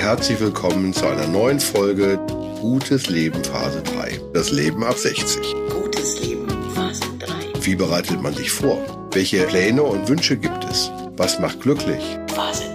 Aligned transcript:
Herzlich 0.00 0.40
willkommen 0.40 0.94
zu 0.94 1.06
einer 1.06 1.26
neuen 1.26 1.60
Folge 1.60 2.18
Gutes 2.62 3.10
Leben 3.10 3.44
Phase 3.44 3.82
3. 3.82 4.18
Das 4.32 4.50
Leben 4.50 4.82
ab 4.82 4.96
60. 4.96 5.54
Gutes 5.68 6.18
Leben, 6.20 6.48
Phase 6.74 7.02
3. 7.18 7.34
Wie 7.60 7.74
bereitet 7.74 8.22
man 8.22 8.32
sich 8.32 8.50
vor? 8.50 8.78
Welche 9.12 9.42
Pläne 9.42 9.82
und 9.82 10.08
Wünsche 10.08 10.38
gibt 10.38 10.64
es? 10.64 10.90
Was 11.18 11.38
macht 11.38 11.60
glücklich? 11.60 12.02
Phase 12.34 12.62
3. 12.64 12.69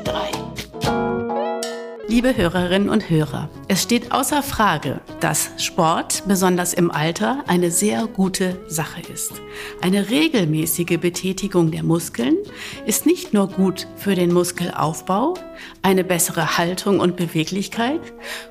Liebe 2.15 2.37
Hörerinnen 2.37 2.87
und 2.87 3.09
Hörer, 3.09 3.49
es 3.67 3.83
steht 3.83 4.13
außer 4.13 4.41
Frage, 4.41 5.01
dass 5.19 5.49
Sport, 5.57 6.23
besonders 6.25 6.73
im 6.73 6.89
Alter, 6.89 7.43
eine 7.45 7.71
sehr 7.71 8.07
gute 8.07 8.57
Sache 8.69 9.01
ist. 9.13 9.33
Eine 9.81 10.09
regelmäßige 10.09 10.97
Betätigung 10.97 11.71
der 11.71 11.83
Muskeln 11.83 12.37
ist 12.85 13.05
nicht 13.05 13.33
nur 13.33 13.49
gut 13.49 13.87
für 13.97 14.15
den 14.15 14.31
Muskelaufbau, 14.31 15.33
eine 15.81 16.05
bessere 16.05 16.57
Haltung 16.57 17.01
und 17.01 17.17
Beweglichkeit, 17.17 17.99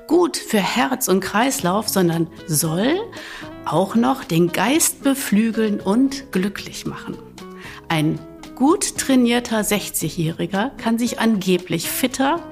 gut 0.05 0.37
für 0.37 0.59
Herz 0.59 1.07
und 1.07 1.21
Kreislauf, 1.21 1.89
sondern 1.89 2.27
soll 2.45 2.99
auch 3.65 3.95
noch 3.95 4.25
den 4.25 4.51
Geist 4.51 5.01
beflügeln 5.01 5.79
und 5.79 6.31
glücklich 6.31 6.85
machen. 6.85 7.17
Ein 7.89 8.19
gut 8.53 8.99
trainierter 8.99 9.61
60-Jähriger 9.61 10.69
kann 10.77 10.99
sich 10.99 11.19
angeblich 11.19 11.89
fitter, 11.89 12.43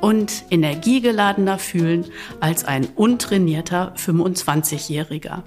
und 0.00 0.44
energiegeladener 0.50 1.58
fühlen 1.58 2.06
als 2.40 2.64
ein 2.64 2.86
untrainierter 2.94 3.94
25-Jähriger. 3.96 5.42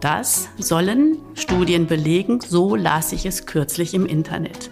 Das 0.00 0.48
sollen 0.58 1.18
Studien 1.34 1.86
belegen, 1.86 2.40
so 2.40 2.74
las 2.74 3.12
ich 3.12 3.26
es 3.26 3.46
kürzlich 3.46 3.92
im 3.94 4.06
Internet. 4.06 4.70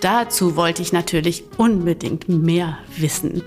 Dazu 0.00 0.56
wollte 0.56 0.82
ich 0.82 0.92
natürlich 0.92 1.44
unbedingt 1.56 2.28
mehr 2.28 2.78
wissen. 2.96 3.42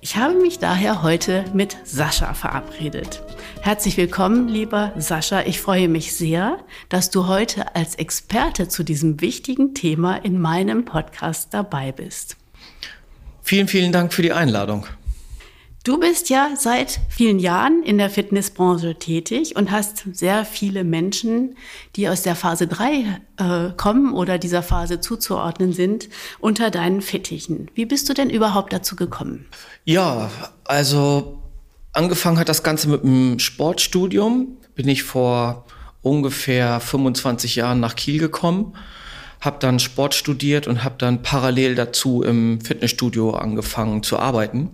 Ich 0.00 0.16
habe 0.16 0.34
mich 0.34 0.58
daher 0.58 1.02
heute 1.02 1.44
mit 1.52 1.76
Sascha 1.84 2.32
verabredet. 2.32 3.22
Herzlich 3.60 3.96
willkommen, 3.96 4.48
lieber 4.48 4.92
Sascha. 4.96 5.42
Ich 5.42 5.60
freue 5.60 5.88
mich 5.88 6.14
sehr, 6.14 6.58
dass 6.88 7.10
du 7.10 7.26
heute 7.26 7.74
als 7.74 7.96
Experte 7.96 8.68
zu 8.68 8.84
diesem 8.84 9.20
wichtigen 9.20 9.74
Thema 9.74 10.16
in 10.16 10.40
meinem 10.40 10.84
Podcast 10.84 11.52
dabei 11.52 11.92
bist. 11.92 12.36
Vielen, 13.48 13.66
vielen 13.66 13.92
Dank 13.92 14.12
für 14.12 14.20
die 14.20 14.32
Einladung. 14.32 14.84
Du 15.82 15.98
bist 15.98 16.28
ja 16.28 16.50
seit 16.54 17.00
vielen 17.08 17.38
Jahren 17.38 17.82
in 17.82 17.96
der 17.96 18.10
Fitnessbranche 18.10 18.96
tätig 18.96 19.56
und 19.56 19.70
hast 19.70 20.04
sehr 20.12 20.44
viele 20.44 20.84
Menschen, 20.84 21.56
die 21.96 22.10
aus 22.10 22.20
der 22.20 22.36
Phase 22.36 22.66
3 22.66 23.20
äh, 23.38 23.72
kommen 23.74 24.12
oder 24.12 24.36
dieser 24.36 24.62
Phase 24.62 25.00
zuzuordnen 25.00 25.72
sind, 25.72 26.10
unter 26.40 26.70
deinen 26.70 27.00
Fittichen. 27.00 27.70
Wie 27.74 27.86
bist 27.86 28.06
du 28.10 28.12
denn 28.12 28.28
überhaupt 28.28 28.70
dazu 28.74 28.96
gekommen? 28.96 29.46
Ja, 29.86 30.30
also 30.66 31.42
angefangen 31.94 32.38
hat 32.38 32.50
das 32.50 32.62
Ganze 32.62 32.90
mit 32.90 33.02
einem 33.02 33.38
Sportstudium. 33.38 34.58
Bin 34.74 34.88
ich 34.88 35.04
vor 35.04 35.64
ungefähr 36.02 36.80
25 36.80 37.56
Jahren 37.56 37.80
nach 37.80 37.96
Kiel 37.96 38.18
gekommen 38.18 38.74
habe 39.40 39.58
dann 39.60 39.78
Sport 39.78 40.14
studiert 40.14 40.66
und 40.66 40.84
habe 40.84 40.96
dann 40.98 41.22
parallel 41.22 41.74
dazu 41.74 42.22
im 42.22 42.60
Fitnessstudio 42.60 43.30
angefangen 43.30 44.02
zu 44.02 44.18
arbeiten. 44.18 44.70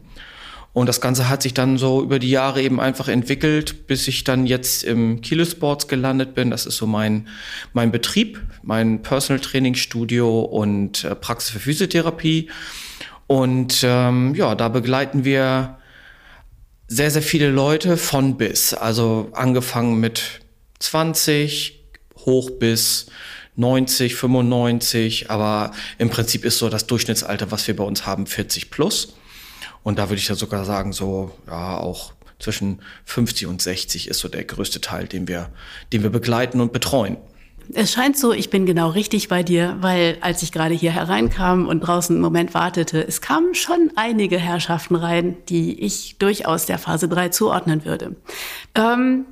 Und 0.74 0.88
das 0.88 1.00
Ganze 1.00 1.28
hat 1.28 1.40
sich 1.40 1.54
dann 1.54 1.78
so 1.78 2.02
über 2.02 2.18
die 2.18 2.30
Jahre 2.30 2.60
eben 2.60 2.80
einfach 2.80 3.06
entwickelt, 3.06 3.86
bis 3.86 4.08
ich 4.08 4.24
dann 4.24 4.44
jetzt 4.44 4.82
im 4.82 5.20
Kilo 5.20 5.44
Sports 5.44 5.86
gelandet 5.86 6.34
bin. 6.34 6.50
Das 6.50 6.66
ist 6.66 6.76
so 6.76 6.86
mein, 6.86 7.28
mein 7.72 7.92
Betrieb, 7.92 8.40
mein 8.62 9.00
Personal 9.00 9.40
Training 9.40 9.76
Studio 9.76 10.40
und 10.40 11.04
äh, 11.04 11.14
Praxis 11.14 11.50
für 11.50 11.60
Physiotherapie. 11.60 12.50
Und 13.28 13.84
ähm, 13.84 14.34
ja, 14.34 14.56
da 14.56 14.68
begleiten 14.68 15.24
wir 15.24 15.78
sehr, 16.88 17.12
sehr 17.12 17.22
viele 17.22 17.50
Leute 17.50 17.96
von 17.96 18.36
bis. 18.36 18.74
Also 18.74 19.30
angefangen 19.32 20.00
mit 20.00 20.40
20 20.80 21.84
hoch 22.26 22.50
bis 22.50 23.06
90, 23.56 24.16
95, 24.16 25.30
aber 25.30 25.72
im 25.98 26.10
Prinzip 26.10 26.44
ist 26.44 26.58
so 26.58 26.68
das 26.68 26.86
Durchschnittsalter, 26.86 27.50
was 27.50 27.66
wir 27.66 27.76
bei 27.76 27.84
uns 27.84 28.06
haben, 28.06 28.26
40 28.26 28.70
plus. 28.70 29.14
Und 29.82 29.98
da 29.98 30.08
würde 30.08 30.20
ich 30.20 30.28
ja 30.28 30.34
sogar 30.34 30.64
sagen, 30.64 30.92
so, 30.92 31.32
ja, 31.46 31.76
auch 31.76 32.12
zwischen 32.38 32.80
50 33.04 33.46
und 33.46 33.62
60 33.62 34.08
ist 34.08 34.18
so 34.18 34.28
der 34.28 34.44
größte 34.44 34.80
Teil, 34.80 35.06
den 35.06 35.28
wir, 35.28 35.50
den 35.92 36.02
wir 36.02 36.10
begleiten 36.10 36.60
und 36.60 36.72
betreuen. 36.72 37.16
Es 37.72 37.92
scheint 37.92 38.18
so, 38.18 38.32
ich 38.32 38.50
bin 38.50 38.66
genau 38.66 38.90
richtig 38.90 39.28
bei 39.28 39.42
dir, 39.42 39.78
weil 39.80 40.18
als 40.20 40.42
ich 40.42 40.52
gerade 40.52 40.74
hier 40.74 40.92
hereinkam 40.92 41.66
und 41.66 41.80
draußen 41.80 42.14
einen 42.14 42.22
Moment 42.22 42.52
wartete, 42.52 43.06
es 43.06 43.22
kamen 43.22 43.54
schon 43.54 43.90
einige 43.96 44.38
Herrschaften 44.38 44.96
rein, 44.96 45.36
die 45.48 45.80
ich 45.80 46.18
durchaus 46.18 46.66
der 46.66 46.78
Phase 46.78 47.08
3 47.08 47.30
zuordnen 47.30 47.86
würde. 47.86 48.16
Ähm, 48.74 49.24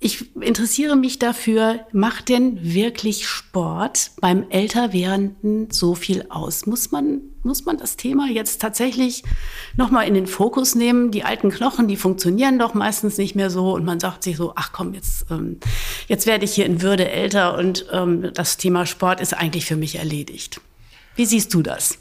ich 0.00 0.36
interessiere 0.36 0.96
mich 0.96 1.18
dafür, 1.18 1.86
macht 1.92 2.28
denn 2.28 2.58
wirklich 2.62 3.26
Sport 3.26 4.12
beim 4.20 4.48
Älterwerdenden 4.50 5.70
so 5.70 5.94
viel 5.94 6.26
aus? 6.28 6.66
Muss 6.66 6.90
man, 6.90 7.20
muss 7.42 7.64
man 7.64 7.78
das 7.78 7.96
Thema 7.96 8.28
jetzt 8.28 8.60
tatsächlich 8.60 9.22
nochmal 9.76 10.06
in 10.06 10.14
den 10.14 10.26
Fokus 10.26 10.74
nehmen? 10.74 11.10
Die 11.10 11.24
alten 11.24 11.50
Knochen, 11.50 11.88
die 11.88 11.96
funktionieren 11.96 12.58
doch 12.58 12.74
meistens 12.74 13.18
nicht 13.18 13.34
mehr 13.34 13.50
so 13.50 13.72
und 13.72 13.84
man 13.84 14.00
sagt 14.00 14.22
sich 14.22 14.36
so, 14.36 14.52
ach 14.56 14.72
komm, 14.72 14.94
jetzt, 14.94 15.26
ähm, 15.30 15.58
jetzt 16.08 16.26
werde 16.26 16.44
ich 16.44 16.54
hier 16.54 16.66
in 16.66 16.82
Würde 16.82 17.08
älter 17.08 17.56
und 17.56 17.86
ähm, 17.92 18.30
das 18.34 18.56
Thema 18.56 18.86
Sport 18.86 19.20
ist 19.20 19.34
eigentlich 19.34 19.66
für 19.66 19.76
mich 19.76 19.96
erledigt. 19.96 20.60
Wie 21.16 21.26
siehst 21.26 21.52
du 21.54 21.62
das? 21.62 21.98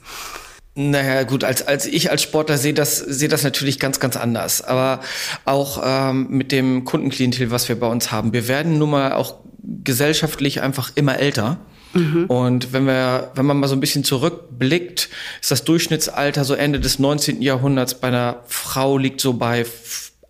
Naja, 0.78 1.24
gut, 1.24 1.46
als, 1.46 1.66
als 1.66 1.86
ich 1.86 2.12
als 2.12 2.22
Sportler 2.22 2.58
sehe 2.58 2.74
das, 2.74 2.98
sehe 2.98 3.30
das 3.30 3.44
natürlich 3.44 3.80
ganz, 3.80 4.02
ganz 4.02 4.18
anders. 4.18 4.62
Aber 4.62 5.00
auch 5.46 5.82
ähm, 5.84 6.28
mit 6.30 6.52
dem 6.52 6.84
Kundenklientel, 6.84 7.50
was 7.50 7.70
wir 7.70 7.80
bei 7.80 7.88
uns 7.88 8.12
haben. 8.12 8.34
Wir 8.34 8.50
werden 8.50 8.78
nun 8.78 8.90
mal 8.90 9.14
auch 9.14 9.36
gesellschaftlich 9.64 10.62
einfach 10.62 10.92
immer 10.96 11.18
älter. 11.18 11.60
Mhm. 11.94 12.26
Und 12.26 12.74
wenn 12.74 12.86
wir, 12.86 13.32
wenn 13.36 13.46
man 13.46 13.58
mal 13.58 13.68
so 13.68 13.76
ein 13.76 13.80
bisschen 13.80 14.04
zurückblickt, 14.04 15.10
ist 15.42 15.50
das 15.50 15.64
Durchschnittsalter 15.64 16.44
so 16.44 16.54
Ende 16.54 16.82
des 16.82 17.00
19. 17.00 17.42
Jahrhunderts 17.42 17.94
bei 17.96 18.10
einer 18.10 18.44
Frau 18.48 18.98
liegt 18.98 19.22
so 19.22 19.34
bei 19.34 19.66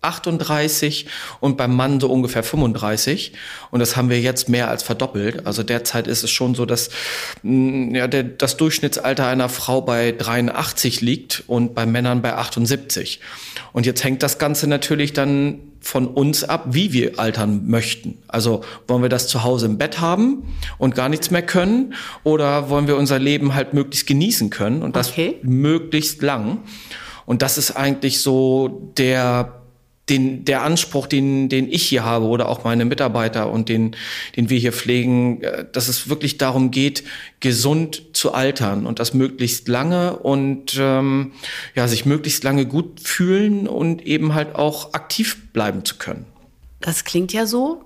38 0.06 1.06
und 1.40 1.56
beim 1.56 1.74
Mann 1.74 2.00
so 2.00 2.10
ungefähr 2.10 2.42
35. 2.42 3.32
Und 3.70 3.80
das 3.80 3.96
haben 3.96 4.10
wir 4.10 4.20
jetzt 4.20 4.48
mehr 4.48 4.68
als 4.68 4.82
verdoppelt. 4.82 5.46
Also 5.46 5.62
derzeit 5.62 6.06
ist 6.06 6.22
es 6.22 6.30
schon 6.30 6.54
so, 6.54 6.66
dass 6.66 6.90
mm, 7.42 7.94
ja, 7.94 8.08
der, 8.08 8.24
das 8.24 8.56
Durchschnittsalter 8.56 9.26
einer 9.26 9.48
Frau 9.48 9.80
bei 9.80 10.12
83 10.12 11.00
liegt 11.00 11.44
und 11.46 11.74
bei 11.74 11.86
Männern 11.86 12.22
bei 12.22 12.34
78. 12.34 13.20
Und 13.72 13.86
jetzt 13.86 14.04
hängt 14.04 14.22
das 14.22 14.38
Ganze 14.38 14.66
natürlich 14.66 15.12
dann 15.12 15.60
von 15.86 16.08
uns 16.08 16.44
ab, 16.44 16.64
wie 16.70 16.92
wir 16.92 17.18
altern 17.18 17.68
möchten. 17.68 18.18
Also 18.28 18.62
wollen 18.88 19.02
wir 19.02 19.08
das 19.08 19.28
zu 19.28 19.44
Hause 19.44 19.66
im 19.66 19.78
Bett 19.78 20.00
haben 20.00 20.42
und 20.78 20.94
gar 20.94 21.08
nichts 21.08 21.30
mehr 21.30 21.42
können 21.42 21.94
oder 22.24 22.68
wollen 22.68 22.88
wir 22.88 22.96
unser 22.96 23.18
Leben 23.18 23.54
halt 23.54 23.72
möglichst 23.72 24.06
genießen 24.06 24.50
können 24.50 24.82
und 24.82 24.96
das 24.96 25.10
okay. 25.10 25.36
möglichst 25.42 26.22
lang. 26.22 26.58
Und 27.24 27.42
das 27.42 27.56
ist 27.58 27.72
eigentlich 27.72 28.20
so 28.20 28.92
der 28.96 29.62
den, 30.08 30.44
der 30.44 30.62
Anspruch, 30.62 31.06
den, 31.06 31.48
den 31.48 31.70
ich 31.70 31.82
hier 31.82 32.04
habe 32.04 32.26
oder 32.26 32.48
auch 32.48 32.64
meine 32.64 32.84
Mitarbeiter 32.84 33.50
und 33.50 33.68
den, 33.68 33.96
den 34.36 34.50
wir 34.50 34.58
hier 34.58 34.72
pflegen, 34.72 35.42
äh, 35.42 35.64
dass 35.70 35.88
es 35.88 36.08
wirklich 36.08 36.38
darum 36.38 36.70
geht, 36.70 37.02
gesund 37.40 38.02
zu 38.12 38.32
altern 38.32 38.86
und 38.86 39.00
das 39.00 39.14
möglichst 39.14 39.68
lange 39.68 40.16
und 40.16 40.76
ähm, 40.78 41.32
ja, 41.74 41.88
sich 41.88 42.06
möglichst 42.06 42.44
lange 42.44 42.66
gut 42.66 43.00
fühlen 43.00 43.66
und 43.66 44.06
eben 44.06 44.34
halt 44.34 44.54
auch 44.54 44.94
aktiv 44.94 45.52
bleiben 45.52 45.84
zu 45.84 45.96
können. 45.96 46.26
Das 46.80 47.04
klingt 47.04 47.32
ja 47.32 47.46
so 47.46 47.82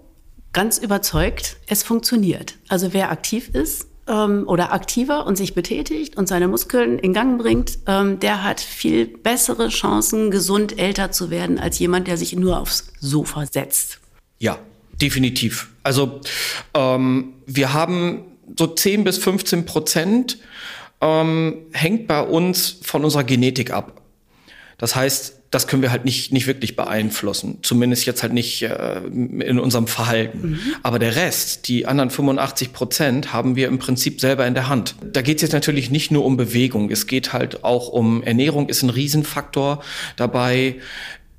ganz 0.53 0.79
überzeugt, 0.79 1.57
es 1.67 1.83
funktioniert. 1.83 2.57
Also 2.69 2.93
wer 2.93 3.11
aktiv 3.11 3.49
ist, 3.51 3.87
ähm, 4.11 4.45
oder 4.47 4.73
aktiver 4.73 5.27
und 5.27 5.37
sich 5.37 5.55
betätigt 5.55 6.17
und 6.17 6.29
seine 6.29 6.49
Muskeln 6.49 6.99
in 6.99 7.15
Gang 7.15 7.41
bringt, 7.41 7.79
ähm, 7.87 8.19
der 8.19 8.43
hat 8.43 8.61
viel 8.61 9.07
bessere 9.07 9.69
Chancen, 9.69 10.31
gesund 10.31 10.79
älter 10.79 11.13
zu 11.13 11.31
werden, 11.31 11.59
als 11.59 11.79
jemand, 11.79 12.09
der 12.09 12.17
sich 12.17 12.35
nur 12.35 12.59
aufs 12.59 12.93
Sofa 13.01 13.47
setzt. 13.47 14.01
Ja, 14.39 14.59
definitiv. 15.01 15.69
Also 15.83 16.21
ähm, 16.75 17.35
wir 17.47 17.73
haben 17.73 18.25
so 18.59 18.67
10 18.67 19.05
bis 19.05 19.19
15 19.19 19.65
Prozent 19.65 20.39
ähm, 21.01 21.67
hängt 21.73 22.09
bei 22.09 22.21
uns 22.21 22.79
von 22.83 23.05
unserer 23.05 23.25
Genetik 23.25 23.71
ab. 23.71 24.03
Das 24.77 24.97
heißt, 24.97 25.40
das 25.51 25.67
können 25.67 25.83
wir 25.83 25.91
halt 25.91 26.05
nicht, 26.05 26.33
nicht 26.33 26.47
wirklich 26.47 26.77
beeinflussen. 26.77 27.59
Zumindest 27.63 28.07
jetzt 28.07 28.23
halt 28.23 28.33
nicht 28.33 28.63
äh, 28.63 29.01
in 29.01 29.59
unserem 29.59 29.89
Verhalten. 29.89 30.51
Mhm. 30.53 30.61
Aber 30.85 31.01
der 31.01 31.17
Rest, 31.17 31.67
die 31.67 31.87
anderen 31.87 32.11
85 32.11 32.73
Prozent, 32.73 33.33
haben 33.33 33.57
wir 33.57 33.67
im 33.67 33.81
Prinzip 33.81 34.21
selber 34.21 34.47
in 34.47 34.55
der 34.55 34.69
Hand. 34.69 34.95
Da 35.13 35.23
geht 35.23 35.37
es 35.37 35.43
jetzt 35.43 35.53
natürlich 35.53 35.91
nicht 35.91 36.13
nur 36.13 36.25
um 36.25 36.37
Bewegung. 36.37 36.91
Es 36.91 37.09
geht 37.09 37.33
halt 37.33 37.65
auch 37.65 37.89
um 37.89 38.23
Ernährung, 38.23 38.69
ist 38.69 38.83
ein 38.83 38.91
Riesenfaktor 38.91 39.83
dabei. 40.17 40.77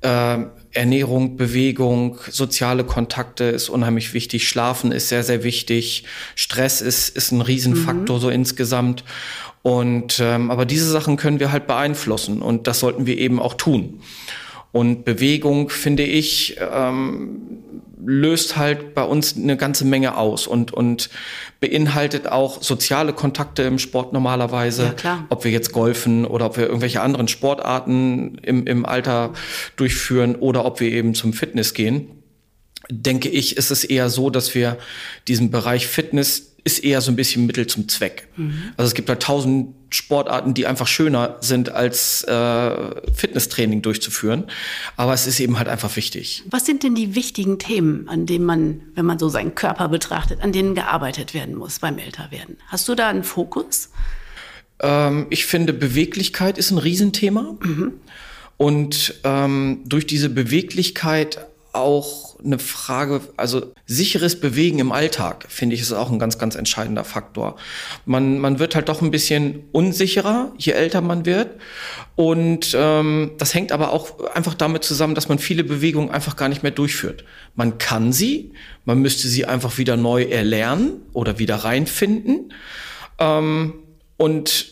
Äh, 0.02 0.38
Ernährung, 0.74 1.36
Bewegung, 1.36 2.18
soziale 2.30 2.84
Kontakte 2.84 3.44
ist 3.44 3.68
unheimlich 3.68 4.14
wichtig. 4.14 4.48
Schlafen 4.48 4.90
ist 4.90 5.08
sehr, 5.08 5.22
sehr 5.22 5.44
wichtig. 5.44 6.04
Stress 6.34 6.80
ist, 6.80 7.14
ist 7.14 7.30
ein 7.30 7.42
Riesenfaktor 7.42 8.16
mhm. 8.16 8.20
so 8.20 8.30
insgesamt. 8.30 9.04
Und 9.62 10.18
ähm, 10.20 10.50
aber 10.50 10.66
diese 10.66 10.90
Sachen 10.90 11.16
können 11.16 11.38
wir 11.38 11.52
halt 11.52 11.66
beeinflussen 11.66 12.42
und 12.42 12.66
das 12.66 12.80
sollten 12.80 13.06
wir 13.06 13.16
eben 13.18 13.40
auch 13.40 13.54
tun. 13.54 14.00
Und 14.72 15.04
Bewegung, 15.04 15.68
finde 15.68 16.02
ich, 16.02 16.56
ähm, 16.58 17.60
löst 18.04 18.56
halt 18.56 18.94
bei 18.94 19.04
uns 19.04 19.36
eine 19.36 19.56
ganze 19.56 19.84
Menge 19.84 20.16
aus 20.16 20.46
und, 20.46 20.72
und 20.72 21.10
beinhaltet 21.60 22.26
auch 22.26 22.62
soziale 22.62 23.12
Kontakte 23.12 23.62
im 23.62 23.78
Sport 23.78 24.12
normalerweise. 24.12 24.84
Ja, 24.84 24.92
klar. 24.92 25.26
Ob 25.28 25.44
wir 25.44 25.52
jetzt 25.52 25.72
golfen 25.72 26.24
oder 26.24 26.46
ob 26.46 26.56
wir 26.56 26.66
irgendwelche 26.66 27.00
anderen 27.00 27.28
Sportarten 27.28 28.38
im, 28.42 28.66
im 28.66 28.86
Alter 28.86 29.32
durchführen 29.76 30.36
oder 30.36 30.64
ob 30.64 30.80
wir 30.80 30.90
eben 30.90 31.14
zum 31.14 31.32
Fitness 31.32 31.74
gehen. 31.74 32.08
Denke 32.90 33.28
ich, 33.28 33.56
ist 33.56 33.70
es 33.70 33.84
eher 33.84 34.10
so, 34.10 34.30
dass 34.30 34.54
wir 34.54 34.78
diesen 35.28 35.50
Bereich 35.50 35.86
Fitness 35.86 36.51
ist 36.64 36.78
eher 36.84 37.00
so 37.00 37.10
ein 37.10 37.16
bisschen 37.16 37.46
Mittel 37.46 37.66
zum 37.66 37.88
Zweck. 37.88 38.28
Mhm. 38.36 38.72
Also 38.76 38.88
es 38.88 38.94
gibt 38.94 39.08
halt 39.08 39.22
tausend 39.22 39.74
Sportarten, 39.90 40.54
die 40.54 40.66
einfach 40.66 40.86
schöner 40.86 41.36
sind, 41.40 41.70
als 41.70 42.22
äh, 42.24 43.12
Fitnesstraining 43.14 43.82
durchzuführen. 43.82 44.44
Aber 44.96 45.12
es 45.12 45.26
ist 45.26 45.40
eben 45.40 45.58
halt 45.58 45.68
einfach 45.68 45.96
wichtig. 45.96 46.44
Was 46.50 46.64
sind 46.64 46.82
denn 46.82 46.94
die 46.94 47.14
wichtigen 47.14 47.58
Themen, 47.58 48.08
an 48.08 48.26
denen 48.26 48.44
man, 48.44 48.80
wenn 48.94 49.04
man 49.04 49.18
so 49.18 49.28
seinen 49.28 49.54
Körper 49.54 49.88
betrachtet, 49.88 50.40
an 50.40 50.52
denen 50.52 50.74
gearbeitet 50.74 51.34
werden 51.34 51.54
muss 51.56 51.80
beim 51.80 51.98
Älterwerden? 51.98 52.56
Hast 52.68 52.88
du 52.88 52.94
da 52.94 53.08
einen 53.08 53.24
Fokus? 53.24 53.90
Ähm, 54.80 55.26
ich 55.30 55.46
finde, 55.46 55.72
Beweglichkeit 55.72 56.58
ist 56.58 56.70
ein 56.70 56.78
Riesenthema. 56.78 57.56
Mhm. 57.60 57.92
Und 58.56 59.14
ähm, 59.24 59.80
durch 59.84 60.06
diese 60.06 60.28
Beweglichkeit 60.28 61.46
auch 61.72 62.38
eine 62.38 62.58
Frage, 62.58 63.22
also 63.36 63.72
sicheres 63.86 64.38
Bewegen 64.38 64.78
im 64.78 64.92
Alltag, 64.92 65.46
finde 65.48 65.74
ich, 65.74 65.80
ist 65.80 65.92
auch 65.92 66.10
ein 66.10 66.18
ganz, 66.18 66.38
ganz 66.38 66.54
entscheidender 66.54 67.04
Faktor. 67.04 67.56
Man, 68.04 68.38
man 68.38 68.58
wird 68.58 68.74
halt 68.74 68.90
doch 68.90 69.00
ein 69.00 69.10
bisschen 69.10 69.64
unsicherer, 69.72 70.52
je 70.58 70.72
älter 70.72 71.00
man 71.00 71.24
wird. 71.24 71.48
Und 72.14 72.76
ähm, 72.76 73.32
das 73.38 73.54
hängt 73.54 73.72
aber 73.72 73.92
auch 73.92 74.20
einfach 74.34 74.54
damit 74.54 74.84
zusammen, 74.84 75.14
dass 75.14 75.28
man 75.28 75.38
viele 75.38 75.64
Bewegungen 75.64 76.10
einfach 76.10 76.36
gar 76.36 76.50
nicht 76.50 76.62
mehr 76.62 76.72
durchführt. 76.72 77.24
Man 77.54 77.78
kann 77.78 78.12
sie, 78.12 78.52
man 78.84 78.98
müsste 78.98 79.28
sie 79.28 79.46
einfach 79.46 79.78
wieder 79.78 79.96
neu 79.96 80.24
erlernen 80.24 81.00
oder 81.14 81.38
wieder 81.38 81.56
reinfinden. 81.56 82.52
Ähm, 83.18 83.74
und 84.18 84.66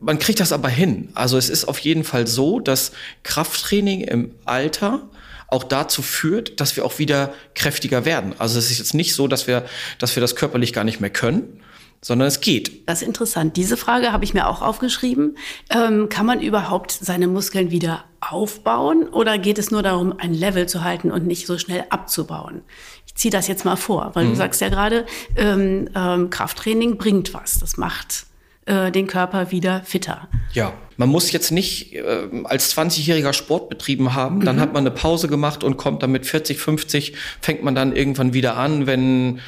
man 0.00 0.20
kriegt 0.20 0.38
das 0.38 0.52
aber 0.52 0.68
hin. 0.68 1.08
Also 1.14 1.36
es 1.36 1.48
ist 1.48 1.64
auf 1.64 1.80
jeden 1.80 2.04
Fall 2.04 2.28
so, 2.28 2.60
dass 2.60 2.92
Krafttraining 3.24 4.02
im 4.02 4.34
Alter 4.44 5.08
auch 5.48 5.64
dazu 5.64 6.02
führt, 6.02 6.60
dass 6.60 6.76
wir 6.76 6.84
auch 6.84 6.98
wieder 6.98 7.32
kräftiger 7.54 8.04
werden. 8.04 8.34
Also 8.38 8.58
es 8.58 8.70
ist 8.70 8.78
jetzt 8.78 8.94
nicht 8.94 9.14
so, 9.14 9.26
dass 9.26 9.46
wir, 9.46 9.64
dass 9.98 10.14
wir 10.14 10.20
das 10.20 10.36
körperlich 10.36 10.72
gar 10.72 10.84
nicht 10.84 11.00
mehr 11.00 11.10
können, 11.10 11.60
sondern 12.00 12.28
es 12.28 12.40
geht. 12.40 12.88
Das 12.88 13.02
ist 13.02 13.08
interessant. 13.08 13.56
Diese 13.56 13.76
Frage 13.76 14.12
habe 14.12 14.24
ich 14.24 14.34
mir 14.34 14.46
auch 14.46 14.62
aufgeschrieben. 14.62 15.36
Ähm, 15.70 16.08
kann 16.08 16.26
man 16.26 16.40
überhaupt 16.40 16.92
seine 16.92 17.26
Muskeln 17.26 17.70
wieder 17.70 18.04
aufbauen 18.20 19.08
oder 19.08 19.38
geht 19.38 19.58
es 19.58 19.70
nur 19.70 19.82
darum, 19.82 20.14
ein 20.18 20.34
Level 20.34 20.68
zu 20.68 20.84
halten 20.84 21.10
und 21.10 21.26
nicht 21.26 21.46
so 21.46 21.58
schnell 21.58 21.84
abzubauen? 21.90 22.62
Ich 23.06 23.14
ziehe 23.14 23.32
das 23.32 23.48
jetzt 23.48 23.64
mal 23.64 23.76
vor, 23.76 24.10
weil 24.14 24.26
mhm. 24.26 24.30
du 24.30 24.36
sagst 24.36 24.60
ja 24.60 24.68
gerade, 24.68 25.06
ähm, 25.34 25.88
ähm, 25.94 26.30
Krafttraining 26.30 26.98
bringt 26.98 27.34
was. 27.34 27.58
Das 27.58 27.78
macht 27.78 28.27
äh, 28.68 28.92
den 28.92 29.06
Körper 29.06 29.50
wieder 29.50 29.82
fitter. 29.84 30.28
Ja, 30.52 30.72
man 30.98 31.08
muss 31.08 31.32
jetzt 31.32 31.50
nicht 31.52 31.94
äh, 31.94 32.28
als 32.44 32.76
20-jähriger 32.76 33.32
Sport 33.32 33.68
betrieben 33.68 34.14
haben, 34.14 34.44
dann 34.44 34.56
mhm. 34.56 34.60
hat 34.60 34.72
man 34.74 34.82
eine 34.82 34.90
Pause 34.90 35.28
gemacht 35.28 35.64
und 35.64 35.76
kommt 35.76 36.02
dann 36.02 36.12
mit 36.12 36.26
40, 36.26 36.58
50, 36.58 37.14
fängt 37.40 37.62
man 37.62 37.74
dann 37.74 37.96
irgendwann 37.96 38.34
wieder 38.34 38.56
an, 38.56 38.86
wenn, 38.86 39.40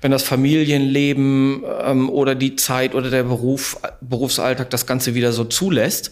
wenn 0.00 0.10
das 0.10 0.22
Familienleben 0.22 1.62
ähm, 1.84 2.10
oder 2.10 2.34
die 2.34 2.56
Zeit 2.56 2.94
oder 2.94 3.10
der 3.10 3.22
Beruf, 3.22 3.78
Berufsalltag 4.00 4.70
das 4.70 4.86
Ganze 4.86 5.14
wieder 5.14 5.32
so 5.32 5.44
zulässt, 5.44 6.10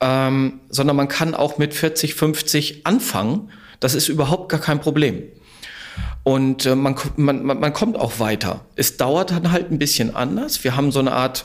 ähm, 0.00 0.60
sondern 0.68 0.96
man 0.96 1.08
kann 1.08 1.34
auch 1.34 1.58
mit 1.58 1.72
40, 1.72 2.14
50 2.14 2.86
anfangen. 2.86 3.50
Das 3.80 3.94
ist 3.94 4.08
überhaupt 4.08 4.50
gar 4.50 4.60
kein 4.60 4.80
Problem. 4.80 5.22
Und 6.22 6.66
äh, 6.66 6.74
man, 6.74 6.96
man, 7.16 7.44
man 7.44 7.72
kommt 7.72 7.96
auch 7.98 8.18
weiter. 8.18 8.64
Es 8.76 8.96
dauert 8.96 9.30
dann 9.30 9.52
halt 9.52 9.70
ein 9.70 9.78
bisschen 9.78 10.14
anders. 10.14 10.64
Wir 10.64 10.76
haben 10.76 10.90
so 10.90 10.98
eine 10.98 11.12
Art 11.12 11.44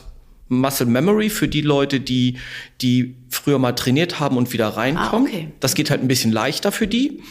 Muscle 0.50 0.86
Memory 0.86 1.30
für 1.30 1.48
die 1.48 1.62
Leute, 1.62 2.00
die, 2.00 2.38
die 2.80 3.16
früher 3.30 3.58
mal 3.58 3.72
trainiert 3.72 4.20
haben 4.20 4.36
und 4.36 4.52
wieder 4.52 4.68
reinkommen. 4.68 5.28
Ah, 5.28 5.30
okay. 5.30 5.48
Das 5.60 5.74
geht 5.74 5.90
halt 5.90 6.02
ein 6.02 6.08
bisschen 6.08 6.32
leichter 6.32 6.72
für 6.72 6.86
die. 6.86 7.22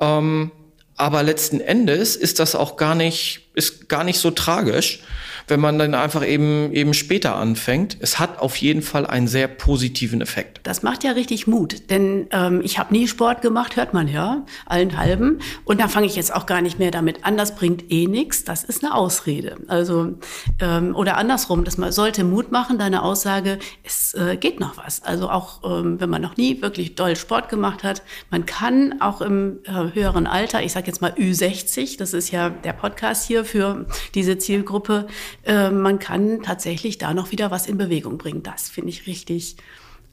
Ähm, 0.00 0.50
aber 0.96 1.22
letzten 1.22 1.60
Endes 1.60 2.16
ist 2.16 2.38
das 2.38 2.54
auch 2.54 2.76
gar 2.76 2.94
nicht, 2.94 3.48
ist 3.54 3.88
gar 3.88 4.04
nicht 4.04 4.18
so 4.18 4.30
tragisch, 4.30 5.00
wenn 5.46 5.60
man 5.60 5.78
dann 5.78 5.94
einfach 5.94 6.26
eben, 6.26 6.72
eben 6.72 6.94
später 6.94 7.36
anfängt. 7.36 7.96
Es 8.00 8.18
hat 8.18 8.38
auf 8.38 8.56
jeden 8.56 8.82
Fall 8.82 9.06
einen 9.06 9.28
sehr 9.28 9.48
positiven 9.48 10.20
Effekt. 10.20 10.60
Das 10.62 10.82
macht 10.82 11.04
ja 11.04 11.12
richtig 11.12 11.46
Mut, 11.46 11.90
denn 11.90 12.26
ähm, 12.30 12.60
ich 12.64 12.78
habe 12.78 12.94
nie 12.94 13.08
Sport 13.08 13.42
gemacht, 13.42 13.76
hört 13.76 13.94
man 13.94 14.08
ja, 14.08 14.44
allen 14.66 14.96
halben. 14.96 15.40
Und 15.64 15.80
da 15.80 15.88
fange 15.88 16.06
ich 16.06 16.16
jetzt 16.16 16.34
auch 16.34 16.46
gar 16.46 16.62
nicht 16.62 16.78
mehr 16.78 16.90
damit 16.90 17.24
an, 17.24 17.36
das 17.36 17.54
bringt 17.54 17.90
eh 17.90 18.06
nichts, 18.06 18.44
das 18.44 18.64
ist 18.64 18.84
eine 18.84 18.94
Ausrede. 18.94 19.56
Also, 19.68 20.14
ähm, 20.60 20.94
oder 20.94 21.16
andersrum, 21.16 21.64
man 21.76 21.92
sollte 21.92 22.24
Mut 22.24 22.50
machen, 22.52 22.78
deine 22.78 23.02
Aussage, 23.02 23.58
es 23.82 24.14
äh, 24.14 24.36
geht 24.36 24.60
noch 24.60 24.76
was. 24.76 25.02
Also 25.02 25.28
auch, 25.28 25.60
ähm, 25.64 26.00
wenn 26.00 26.10
man 26.10 26.22
noch 26.22 26.36
nie 26.36 26.62
wirklich 26.62 26.94
doll 26.94 27.16
Sport 27.16 27.48
gemacht 27.48 27.84
hat, 27.84 28.02
man 28.30 28.46
kann 28.46 29.00
auch 29.00 29.20
im 29.20 29.58
äh, 29.64 29.94
höheren 29.94 30.26
Alter, 30.26 30.62
ich 30.62 30.72
sage 30.72 30.86
jetzt 30.86 31.00
mal 31.00 31.12
Ü60, 31.12 31.98
das 31.98 32.14
ist 32.14 32.30
ja 32.30 32.50
der 32.50 32.72
Podcast 32.72 33.26
hier 33.26 33.44
für 33.44 33.86
diese 34.14 34.38
Zielgruppe, 34.38 35.06
äh, 35.46 35.70
man 35.70 35.98
kann 35.98 36.42
tatsächlich 36.42 36.98
da 36.98 37.14
noch 37.14 37.32
wieder 37.32 37.50
was 37.50 37.66
in 37.66 37.78
Bewegung 37.78 38.18
bringen. 38.18 38.42
Das 38.42 38.68
finde 38.68 38.90
ich 38.90 39.06
richtig 39.06 39.56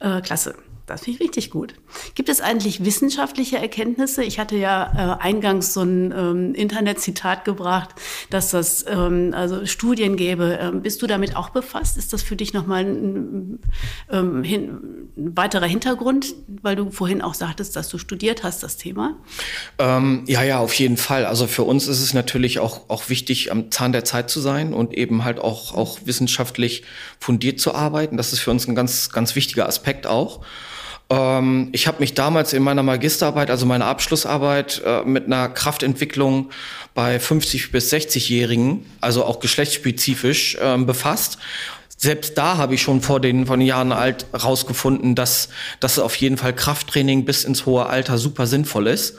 äh, 0.00 0.20
klasse. 0.20 0.54
Das 0.86 1.04
finde 1.04 1.18
ich 1.18 1.28
richtig 1.28 1.50
gut. 1.50 1.74
Gibt 2.16 2.28
es 2.28 2.40
eigentlich 2.40 2.84
wissenschaftliche 2.84 3.56
Erkenntnisse? 3.56 4.24
Ich 4.24 4.40
hatte 4.40 4.56
ja 4.56 5.16
äh, 5.18 5.22
eingangs 5.22 5.72
so 5.72 5.82
ein 5.82 6.12
ähm, 6.12 6.54
Internetzitat 6.54 7.44
gebracht, 7.44 7.90
dass 8.30 8.50
das 8.50 8.84
ähm, 8.88 9.32
also 9.32 9.64
Studien 9.64 10.16
gäbe. 10.16 10.58
Ähm, 10.60 10.82
bist 10.82 11.00
du 11.00 11.06
damit 11.06 11.36
auch 11.36 11.50
befasst? 11.50 11.96
Ist 11.96 12.12
das 12.12 12.22
für 12.22 12.34
dich 12.34 12.52
nochmal 12.52 12.84
ein, 12.84 13.60
ähm, 14.10 14.42
hin, 14.42 15.08
ein 15.16 15.36
weiterer 15.36 15.66
Hintergrund, 15.66 16.34
weil 16.62 16.74
du 16.74 16.90
vorhin 16.90 17.22
auch 17.22 17.34
sagtest, 17.34 17.76
dass 17.76 17.88
du 17.88 17.98
studiert 17.98 18.42
hast, 18.42 18.64
das 18.64 18.76
Thema? 18.76 19.16
Ähm, 19.78 20.24
ja, 20.26 20.42
ja, 20.42 20.58
auf 20.58 20.74
jeden 20.74 20.96
Fall. 20.96 21.26
Also 21.26 21.46
für 21.46 21.62
uns 21.62 21.86
ist 21.86 22.00
es 22.00 22.12
natürlich 22.12 22.58
auch, 22.58 22.90
auch 22.90 23.08
wichtig, 23.08 23.52
am 23.52 23.70
Zahn 23.70 23.92
der 23.92 24.04
Zeit 24.04 24.30
zu 24.30 24.40
sein 24.40 24.74
und 24.74 24.94
eben 24.94 25.24
halt 25.24 25.38
auch, 25.38 25.74
auch 25.74 26.00
wissenschaftlich 26.06 26.82
fundiert 27.20 27.60
zu 27.60 27.72
arbeiten. 27.72 28.16
Das 28.16 28.32
ist 28.32 28.40
für 28.40 28.50
uns 28.50 28.66
ein 28.66 28.74
ganz, 28.74 29.10
ganz 29.10 29.36
wichtiger 29.36 29.68
Aspekt 29.68 30.08
auch. 30.08 30.40
Ähm, 31.12 31.68
ich 31.72 31.86
habe 31.86 32.00
mich 32.00 32.14
damals 32.14 32.54
in 32.54 32.62
meiner 32.62 32.82
Magisterarbeit, 32.82 33.50
also 33.50 33.66
meiner 33.66 33.84
Abschlussarbeit, 33.84 34.80
äh, 34.84 35.04
mit 35.04 35.26
einer 35.26 35.50
Kraftentwicklung 35.50 36.50
bei 36.94 37.20
50 37.20 37.70
bis 37.70 37.92
60-Jährigen, 37.92 38.86
also 39.02 39.24
auch 39.24 39.38
geschlechtsspezifisch, 39.38 40.56
äh, 40.56 40.78
befasst. 40.78 41.38
Selbst 41.98 42.38
da 42.38 42.56
habe 42.56 42.74
ich 42.74 42.82
schon 42.82 43.02
vor 43.02 43.20
den, 43.20 43.46
von 43.46 43.60
Jahren 43.60 43.92
alt 43.92 44.26
rausgefunden, 44.32 45.14
dass, 45.14 45.50
dass 45.80 45.98
auf 45.98 46.16
jeden 46.16 46.38
Fall 46.38 46.54
Krafttraining 46.54 47.26
bis 47.26 47.44
ins 47.44 47.66
hohe 47.66 47.86
Alter 47.86 48.16
super 48.16 48.46
sinnvoll 48.46 48.86
ist. 48.86 49.18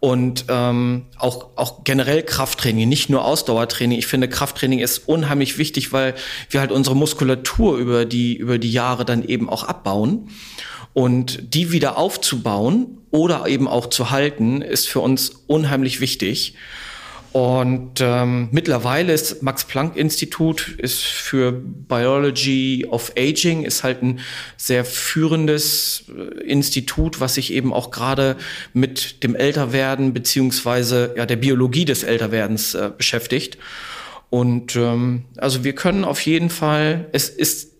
Und 0.00 0.46
ähm, 0.48 1.06
auch, 1.18 1.50
auch 1.56 1.84
generell 1.84 2.22
Krafttraining, 2.22 2.88
nicht 2.88 3.08
nur 3.08 3.24
Ausdauertraining. 3.24 3.98
Ich 3.98 4.06
finde, 4.06 4.28
Krafttraining 4.28 4.80
ist 4.80 5.06
unheimlich 5.08 5.58
wichtig, 5.58 5.92
weil 5.92 6.14
wir 6.48 6.60
halt 6.60 6.72
unsere 6.72 6.96
Muskulatur 6.96 7.76
über 7.76 8.04
die, 8.04 8.34
über 8.34 8.58
die 8.58 8.72
Jahre 8.72 9.04
dann 9.04 9.22
eben 9.22 9.48
auch 9.48 9.64
abbauen. 9.64 10.30
Und 10.92 11.54
die 11.54 11.72
wieder 11.72 11.96
aufzubauen 11.96 12.98
oder 13.10 13.46
eben 13.46 13.68
auch 13.68 13.86
zu 13.86 14.10
halten, 14.10 14.62
ist 14.62 14.88
für 14.88 15.00
uns 15.00 15.30
unheimlich 15.46 16.00
wichtig. 16.00 16.54
Und 17.32 18.00
ähm, 18.00 18.48
mittlerweile 18.50 19.12
ist 19.12 19.40
Max 19.40 19.64
Planck 19.64 19.96
Institut 19.96 20.74
ist 20.78 21.00
für 21.00 21.52
Biology 21.52 22.86
of 22.90 23.12
Aging 23.16 23.62
ist 23.62 23.84
halt 23.84 24.02
ein 24.02 24.18
sehr 24.56 24.84
führendes 24.84 26.06
äh, 26.08 26.42
Institut, 26.42 27.20
was 27.20 27.34
sich 27.34 27.52
eben 27.52 27.72
auch 27.72 27.92
gerade 27.92 28.36
mit 28.72 29.22
dem 29.22 29.36
Älterwerden 29.36 30.12
beziehungsweise 30.12 31.14
ja 31.16 31.24
der 31.24 31.36
Biologie 31.36 31.84
des 31.84 32.02
Älterwerdens 32.02 32.74
äh, 32.74 32.90
beschäftigt. 32.96 33.58
Und 34.28 34.74
ähm, 34.74 35.24
also 35.36 35.62
wir 35.62 35.74
können 35.76 36.04
auf 36.04 36.20
jeden 36.22 36.50
Fall, 36.50 37.06
es 37.12 37.28
ist 37.28 37.70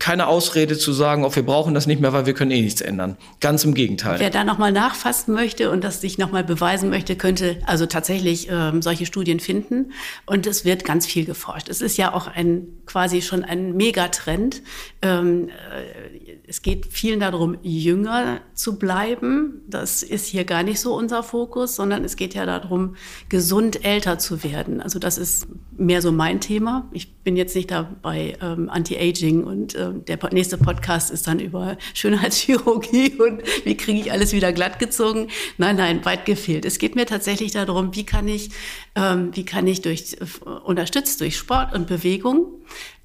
keine 0.00 0.26
Ausrede 0.28 0.78
zu 0.78 0.92
sagen, 0.94 1.24
oh, 1.24 1.36
wir 1.36 1.44
brauchen 1.44 1.74
das 1.74 1.86
nicht 1.86 2.00
mehr, 2.00 2.14
weil 2.14 2.24
wir 2.24 2.32
können 2.32 2.50
eh 2.50 2.62
nichts 2.62 2.80
ändern. 2.80 3.18
Ganz 3.38 3.64
im 3.64 3.74
Gegenteil. 3.74 4.18
Wer 4.18 4.30
da 4.30 4.44
nochmal 4.44 4.72
nachfassen 4.72 5.34
möchte 5.34 5.70
und 5.70 5.84
das 5.84 6.00
sich 6.00 6.16
nochmal 6.16 6.42
beweisen 6.42 6.88
möchte, 6.88 7.16
könnte 7.16 7.58
also 7.66 7.84
tatsächlich 7.84 8.48
ähm, 8.50 8.80
solche 8.80 9.04
Studien 9.04 9.40
finden. 9.40 9.92
Und 10.24 10.46
es 10.46 10.64
wird 10.64 10.84
ganz 10.84 11.06
viel 11.06 11.26
geforscht. 11.26 11.68
Es 11.68 11.82
ist 11.82 11.98
ja 11.98 12.14
auch 12.14 12.26
ein 12.26 12.66
quasi 12.86 13.20
schon 13.20 13.44
ein 13.44 13.76
Megatrend. 13.76 14.62
Ähm, 15.02 15.50
äh, 15.50 16.16
es 16.50 16.62
geht 16.62 16.86
vielen 16.90 17.20
darum, 17.20 17.56
jünger 17.62 18.40
zu 18.54 18.76
bleiben. 18.76 19.62
Das 19.68 20.02
ist 20.02 20.26
hier 20.26 20.42
gar 20.42 20.64
nicht 20.64 20.80
so 20.80 20.96
unser 20.96 21.22
Fokus, 21.22 21.76
sondern 21.76 22.02
es 22.02 22.16
geht 22.16 22.34
ja 22.34 22.44
darum, 22.44 22.96
gesund 23.28 23.84
älter 23.84 24.18
zu 24.18 24.42
werden. 24.42 24.80
Also 24.80 24.98
das 24.98 25.16
ist 25.16 25.46
mehr 25.76 26.02
so 26.02 26.10
mein 26.10 26.40
Thema. 26.40 26.88
Ich 26.90 27.14
bin 27.22 27.36
jetzt 27.36 27.54
nicht 27.54 27.70
da 27.70 27.94
bei 28.02 28.36
ähm, 28.42 28.68
Anti-Aging 28.68 29.44
und 29.44 29.76
äh, 29.76 29.92
der 29.94 30.18
nächste 30.32 30.58
Podcast 30.58 31.12
ist 31.12 31.28
dann 31.28 31.38
über 31.38 31.78
Schönheitschirurgie 31.94 33.12
und 33.20 33.42
wie 33.64 33.76
kriege 33.76 34.00
ich 34.00 34.10
alles 34.10 34.32
wieder 34.32 34.52
glatt 34.52 34.80
gezogen. 34.80 35.28
Nein, 35.56 35.76
nein, 35.76 36.04
weit 36.04 36.24
gefehlt. 36.24 36.64
Es 36.64 36.80
geht 36.80 36.96
mir 36.96 37.06
tatsächlich 37.06 37.52
darum, 37.52 37.94
wie 37.94 38.04
kann 38.04 38.26
ich, 38.26 38.50
ähm, 38.96 39.30
wie 39.34 39.44
kann 39.44 39.68
ich 39.68 39.82
durch, 39.82 40.16
äh, 40.20 40.48
unterstützt 40.64 41.20
durch 41.20 41.36
Sport 41.36 41.76
und 41.76 41.86
Bewegung, 41.86 42.59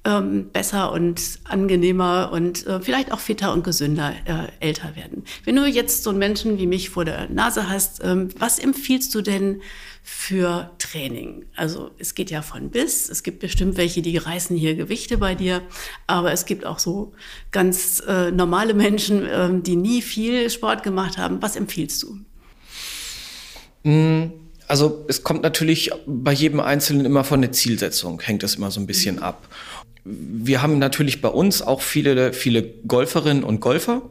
ähm, 0.06 0.50
besser 0.52 0.92
und 0.92 1.40
angenehmer 1.44 2.30
und 2.32 2.66
äh, 2.66 2.80
vielleicht 2.80 3.10
auch 3.10 3.18
fitter 3.18 3.52
und 3.52 3.64
gesünder 3.64 4.14
äh, 4.24 4.66
älter 4.66 4.94
werden. 4.94 5.24
Wenn 5.44 5.56
du 5.56 5.66
jetzt 5.66 6.04
so 6.04 6.10
einen 6.10 6.20
Menschen 6.20 6.58
wie 6.58 6.66
mich 6.66 6.90
vor 6.90 7.04
der 7.04 7.28
Nase 7.28 7.68
hast, 7.68 8.02
ähm, 8.04 8.28
was 8.38 8.58
empfiehlst 8.58 9.14
du 9.14 9.22
denn 9.22 9.62
für 10.04 10.70
Training? 10.78 11.46
Also 11.56 11.90
es 11.98 12.14
geht 12.14 12.30
ja 12.30 12.42
von 12.42 12.70
bis. 12.70 13.08
Es 13.08 13.24
gibt 13.24 13.40
bestimmt 13.40 13.76
welche, 13.76 14.00
die 14.00 14.16
reißen 14.16 14.56
hier 14.56 14.76
Gewichte 14.76 15.18
bei 15.18 15.34
dir, 15.34 15.62
aber 16.06 16.30
es 16.30 16.44
gibt 16.44 16.64
auch 16.64 16.78
so 16.78 17.12
ganz 17.50 18.00
äh, 18.06 18.30
normale 18.30 18.74
Menschen, 18.74 19.26
ähm, 19.28 19.64
die 19.64 19.76
nie 19.76 20.02
viel 20.02 20.48
Sport 20.50 20.84
gemacht 20.84 21.18
haben. 21.18 21.42
Was 21.42 21.56
empfiehlst 21.56 22.04
du? 22.04 22.20
Mm, 23.82 24.45
also 24.68 25.04
es 25.08 25.22
kommt 25.22 25.42
natürlich 25.42 25.90
bei 26.06 26.32
jedem 26.32 26.60
Einzelnen 26.60 27.06
immer 27.06 27.24
von 27.24 27.40
der 27.40 27.52
Zielsetzung, 27.52 28.20
hängt 28.20 28.42
das 28.42 28.56
immer 28.56 28.70
so 28.70 28.80
ein 28.80 28.86
bisschen 28.86 29.20
ab 29.20 29.48
wir 30.06 30.62
haben 30.62 30.78
natürlich 30.78 31.20
bei 31.20 31.28
uns 31.28 31.62
auch 31.62 31.80
viele, 31.80 32.32
viele 32.32 32.62
Golferinnen 32.62 33.42
und 33.42 33.60
Golfer. 33.60 34.02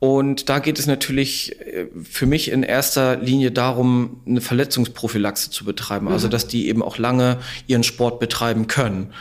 Und 0.00 0.48
da 0.48 0.60
geht 0.60 0.78
es 0.78 0.86
natürlich 0.86 1.60
äh, 1.60 1.86
für 2.02 2.26
mich 2.26 2.50
in 2.50 2.62
erster 2.62 3.16
Linie 3.16 3.50
darum, 3.50 4.22
eine 4.26 4.40
Verletzungsprophylaxe 4.40 5.50
zu 5.50 5.64
betreiben. 5.64 6.06
Also, 6.08 6.08
mhm. 6.08 6.14
Also, 6.14 6.28
dass 6.28 6.46
die 6.48 6.68
eben 6.68 6.82
auch 6.82 6.98
lange 6.98 7.38
ihren 7.66 7.84
Sport 7.84 8.18
betreiben 8.18 8.66
können. 8.66 9.12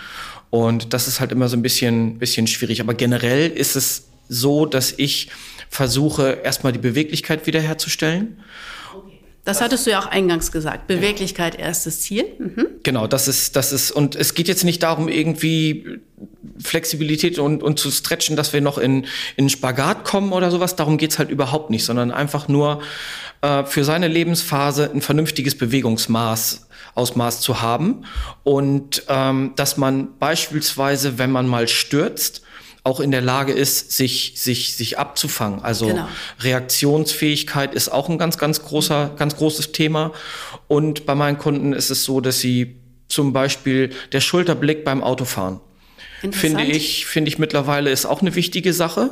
Und 0.50 0.94
das 0.94 1.08
ist 1.08 1.20
halt 1.20 1.32
immer 1.32 1.48
so 1.48 1.58
ein 1.58 1.62
bisschen, 1.62 2.18
bisschen 2.18 2.48
schwierig. 2.48 2.82
Aber 2.82 2.94
generell 2.94 3.52
ist 3.52 3.76
es 3.76 4.08
so, 4.30 4.66
dass 4.66 4.94
ich 4.98 5.30
versuche, 5.70 6.40
erstmal 6.44 6.74
die 6.74 6.80
Beweglichkeit 6.80 7.46
wiederherzustellen. 7.46 8.40
Das 9.46 9.62
hattest 9.62 9.86
du 9.86 9.92
ja 9.92 10.00
auch 10.00 10.06
eingangs 10.06 10.52
gesagt. 10.52 10.88
Beweglichkeit 10.88 11.58
erstes 11.58 12.02
Ziel. 12.02 12.26
Mhm. 12.38 12.68
Genau, 12.84 13.08
das 13.08 13.28
ist, 13.28 13.56
das 13.56 13.72
ist, 13.72 13.92
und 13.92 14.16
es 14.16 14.34
geht 14.34 14.48
jetzt 14.48 14.64
nicht 14.64 14.84
darum, 14.84 15.08
irgendwie 15.08 16.00
Flexibilität 16.62 17.40
und, 17.40 17.64
und 17.64 17.80
zu 17.80 17.90
stretchen, 17.90 18.36
dass 18.36 18.54
wir 18.54 18.62
noch 18.62 18.78
in, 18.78 19.06
in 19.38 19.50
Spagat 19.50 20.04
kommen 20.04 20.34
oder 20.34 20.52
sowas. 20.52 20.76
Darum 20.76 20.98
geht's 20.98 21.18
halt 21.18 21.30
überhaupt 21.30 21.70
nicht, 21.70 21.86
sondern 21.86 22.12
einfach 22.12 22.48
nur 22.48 22.82
äh, 23.42 23.64
für 23.64 23.84
seine 23.84 24.08
Lebensphase 24.08 24.92
ein 24.94 25.02
vernünftiges 25.02 25.58
Bewegungsmaß 25.58 26.68
Ausmaß 26.96 27.42
zu 27.42 27.62
haben 27.62 28.04
und 28.44 29.04
ähm, 29.08 29.54
dass 29.56 29.78
man 29.78 30.18
beispielsweise, 30.18 31.18
wenn 31.18 31.32
man 31.32 31.48
mal 31.48 31.68
stürzt, 31.68 32.42
auch 32.90 33.00
in 33.00 33.12
der 33.12 33.22
Lage 33.22 33.54
ist, 33.54 33.92
sich, 33.92 34.34
sich, 34.36 34.76
sich 34.76 34.98
abzufangen. 34.98 35.62
Also 35.62 35.88
genau. 35.88 36.10
Reaktionsfähigkeit 36.40 37.76
ist 37.76 37.90
auch 37.90 38.10
ein 38.10 38.18
ganz, 38.18 38.38
ganz 38.40 38.64
großer, 38.64 39.12
ganz 39.16 39.38
großes 39.38 39.72
Thema. 39.72 40.12
Und 40.68 41.06
bei 41.06 41.14
meinen 41.14 41.38
Kunden 41.38 41.74
ist 41.74 41.92
es 41.92 42.04
so, 42.04 42.20
dass 42.20 42.40
sie 42.40 42.76
zum 43.08 43.32
Beispiel 43.32 43.92
der 44.12 44.22
Schulterblick 44.22 44.84
beim 44.84 45.04
Autofahren, 45.04 45.60
finde 46.32 46.64
ich, 46.64 47.06
finde 47.06 47.30
ich 47.30 47.38
mittlerweile 47.38 47.92
ist 47.92 48.06
auch 48.06 48.22
eine 48.22 48.36
wichtige 48.36 48.74
Sache. 48.74 49.12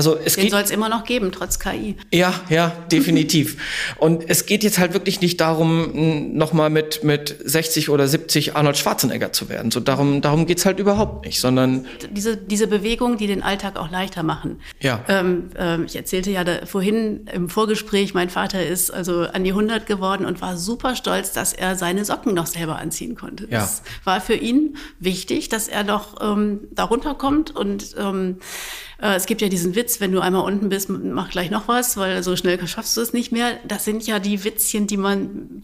Also 0.00 0.18
es 0.24 0.36
Den 0.36 0.48
soll 0.48 0.62
es 0.62 0.70
immer 0.70 0.88
noch 0.88 1.04
geben, 1.04 1.30
trotz 1.30 1.58
KI. 1.58 1.94
Ja, 2.10 2.32
ja, 2.48 2.72
definitiv. 2.90 3.58
Und 3.98 4.24
es 4.30 4.46
geht 4.46 4.64
jetzt 4.64 4.78
halt 4.78 4.94
wirklich 4.94 5.20
nicht 5.20 5.38
darum, 5.42 6.38
nochmal 6.38 6.70
mit, 6.70 7.04
mit 7.04 7.36
60 7.44 7.90
oder 7.90 8.08
70 8.08 8.56
Arnold 8.56 8.78
Schwarzenegger 8.78 9.34
zu 9.34 9.50
werden. 9.50 9.70
So 9.70 9.78
darum, 9.78 10.22
darum 10.22 10.46
geht's 10.46 10.64
halt 10.64 10.78
überhaupt 10.78 11.26
nicht, 11.26 11.38
sondern. 11.38 11.84
Diese, 12.12 12.38
diese 12.38 12.66
Bewegungen, 12.66 13.18
die 13.18 13.26
den 13.26 13.42
Alltag 13.42 13.76
auch 13.76 13.90
leichter 13.90 14.22
machen. 14.22 14.62
Ja. 14.80 15.04
Ähm, 15.06 15.50
ähm, 15.58 15.84
ich 15.84 15.96
erzählte 15.96 16.30
ja 16.30 16.44
da 16.44 16.64
vorhin 16.64 17.26
im 17.30 17.50
Vorgespräch, 17.50 18.14
mein 18.14 18.30
Vater 18.30 18.66
ist 18.66 18.90
also 18.90 19.24
an 19.24 19.44
die 19.44 19.50
100 19.50 19.84
geworden 19.84 20.24
und 20.24 20.40
war 20.40 20.56
super 20.56 20.96
stolz, 20.96 21.32
dass 21.32 21.52
er 21.52 21.76
seine 21.76 22.06
Socken 22.06 22.32
noch 22.32 22.46
selber 22.46 22.78
anziehen 22.78 23.16
konnte. 23.16 23.44
Ja. 23.50 23.58
Das 23.58 23.82
war 24.04 24.22
für 24.22 24.32
ihn 24.34 24.78
wichtig, 24.98 25.50
dass 25.50 25.68
er 25.68 25.84
doch 25.84 26.16
ähm, 26.22 26.60
da 26.70 26.84
runterkommt 26.84 27.54
und 27.54 27.94
ähm, 27.98 28.38
äh, 28.38 28.89
es 29.02 29.26
gibt 29.26 29.40
ja 29.40 29.48
diesen 29.48 29.74
Witz, 29.74 30.00
wenn 30.00 30.12
du 30.12 30.20
einmal 30.20 30.42
unten 30.42 30.68
bist, 30.68 30.90
mach 30.90 31.30
gleich 31.30 31.50
noch 31.50 31.68
was, 31.68 31.96
weil 31.96 32.22
so 32.22 32.36
schnell 32.36 32.64
schaffst 32.66 32.96
du 32.96 33.00
es 33.00 33.12
nicht 33.12 33.32
mehr. 33.32 33.58
Das 33.66 33.84
sind 33.84 34.06
ja 34.06 34.18
die 34.18 34.44
Witzchen, 34.44 34.86
die 34.86 34.98
man 34.98 35.62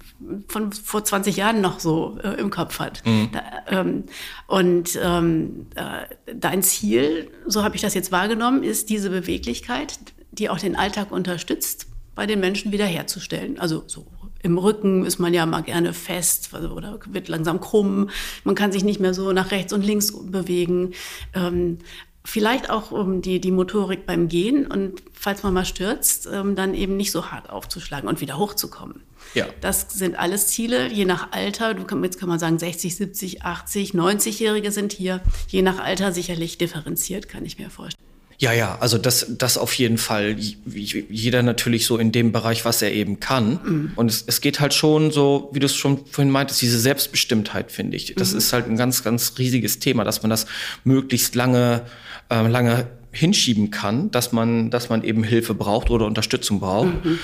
von 0.49 0.73
vor 0.73 1.05
20 1.05 1.37
Jahren 1.37 1.61
noch 1.61 1.79
so 1.79 2.19
äh, 2.23 2.41
im 2.41 2.51
Kopf 2.51 2.79
hat. 2.79 3.05
Mhm. 3.05 3.29
Da, 3.33 3.43
ähm, 3.69 4.05
und 4.47 4.99
ähm, 5.03 5.67
äh, 5.75 6.35
dein 6.35 6.63
Ziel, 6.63 7.31
so 7.47 7.63
habe 7.63 7.77
ich 7.77 7.83
das 7.83 7.95
jetzt 7.95 8.11
wahrgenommen, 8.11 8.63
ist 8.63 8.89
diese 8.89 9.11
Beweglichkeit, 9.11 9.99
die 10.33 10.49
auch 10.49 10.59
den 10.59 10.75
Alltag 10.75 11.13
unterstützt, 11.13 11.89
bei 12.15 12.27
den 12.27 12.41
Menschen 12.41 12.73
wiederherzustellen. 12.73 13.61
Also 13.61 13.85
so 13.87 14.07
im 14.47 14.59
Rücken 14.59 15.05
ist 15.05 15.19
man 15.19 15.35
ja 15.35 15.45
mal 15.45 15.63
gerne 15.63 15.93
fest 15.93 16.51
also, 16.53 16.71
oder 16.71 17.01
wird 17.07 17.29
langsam 17.29 17.61
krumm. 17.61 18.11
Man 18.45 18.55
kann 18.55 18.71
sich 18.71 18.85
nicht 18.85 19.01
mehr 19.01 19.13
so 19.13 19.33
nach 19.33 19.51
rechts 19.51 19.73
und 19.73 19.85
links 19.85 20.13
bewegen. 20.31 20.93
Ähm, 21.35 21.79
vielleicht 22.27 22.71
auch 22.71 22.91
um 22.91 23.23
die, 23.23 23.41
die 23.41 23.53
Motorik 23.53 24.05
beim 24.05 24.29
Gehen 24.29 24.67
und 24.67 25.03
falls 25.13 25.43
man 25.43 25.55
mal 25.55 25.65
stürzt, 25.65 26.29
ähm, 26.31 26.57
dann 26.57 26.75
eben 26.75 26.97
nicht 26.97 27.13
so 27.13 27.31
hart 27.31 27.49
aufzuschlagen 27.51 28.09
und 28.09 28.21
wieder 28.21 28.37
hochzukommen. 28.37 29.03
Ja. 29.35 29.47
Das 29.61 29.87
sind 29.91 30.19
alles 30.19 30.49
Ziele, 30.49 30.89
je 30.89 31.05
nach 31.05 31.33
Alter. 31.33 31.75
Du 31.75 31.85
kann, 31.85 32.03
jetzt 32.03 32.19
kann 32.19 32.29
man 32.29 32.39
sagen, 32.39 32.59
60, 32.59 32.97
70, 32.97 33.43
80, 33.43 33.93
90-Jährige 33.93 34.73
sind 34.73 34.93
hier, 34.93 35.21
je 35.49 35.63
nach 35.63 35.79
Alter 35.79 36.13
sicherlich 36.13 36.59
differenziert, 36.59 37.29
kann 37.29 37.45
ich 37.45 37.59
mir 37.59 37.71
vorstellen. 37.71 38.05
Ja, 38.39 38.53
ja, 38.53 38.77
also 38.81 38.99
das, 38.99 39.27
das 39.39 39.57
auf 39.57 39.73
jeden 39.75 39.97
Fall. 39.97 40.37
Jeder 40.67 41.43
natürlich 41.43 41.87
so 41.87 41.97
in 41.97 42.13
dem 42.13 42.33
Bereich, 42.33 42.65
was 42.65 42.83
er 42.83 42.93
eben 42.93 43.19
kann. 43.19 43.61
Mhm. 43.65 43.93
Und 43.97 44.11
es, 44.11 44.25
es 44.27 44.41
geht 44.41 44.61
halt 44.61 44.75
schon 44.75 45.11
so, 45.11 45.51
wie 45.53 45.59
du 45.59 45.67
es 45.67 45.75
schon 45.75 46.05
vorhin 46.07 46.31
meintest, 46.31 46.61
diese 46.61 46.79
Selbstbestimmtheit, 46.79 47.73
finde 47.73 47.97
ich. 47.97 48.15
Das 48.15 48.33
mhm. 48.33 48.39
ist 48.39 48.53
halt 48.53 48.69
ein 48.69 48.77
ganz, 48.77 49.03
ganz 49.03 49.35
riesiges 49.39 49.79
Thema, 49.79 50.05
dass 50.05 50.23
man 50.23 50.31
das 50.31 50.47
möglichst 50.85 51.35
lange 51.35 51.83
äh, 52.29 52.47
lange 52.47 52.89
hinschieben 53.13 53.71
kann, 53.71 54.11
dass 54.11 54.33
man, 54.33 54.71
dass 54.71 54.89
man 54.89 55.03
eben 55.03 55.25
Hilfe 55.25 55.55
braucht 55.55 55.91
oder 55.91 56.07
Unterstützung 56.07 56.61
braucht. 56.61 57.05
Mhm. 57.05 57.19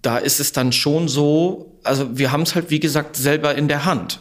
Da 0.00 0.18
ist 0.18 0.40
es 0.40 0.52
dann 0.52 0.72
schon 0.72 1.06
so, 1.08 1.78
also 1.84 2.18
wir 2.18 2.32
haben 2.32 2.42
es 2.42 2.54
halt, 2.54 2.70
wie 2.70 2.80
gesagt, 2.80 3.16
selber 3.16 3.54
in 3.54 3.68
der 3.68 3.84
Hand. 3.84 4.20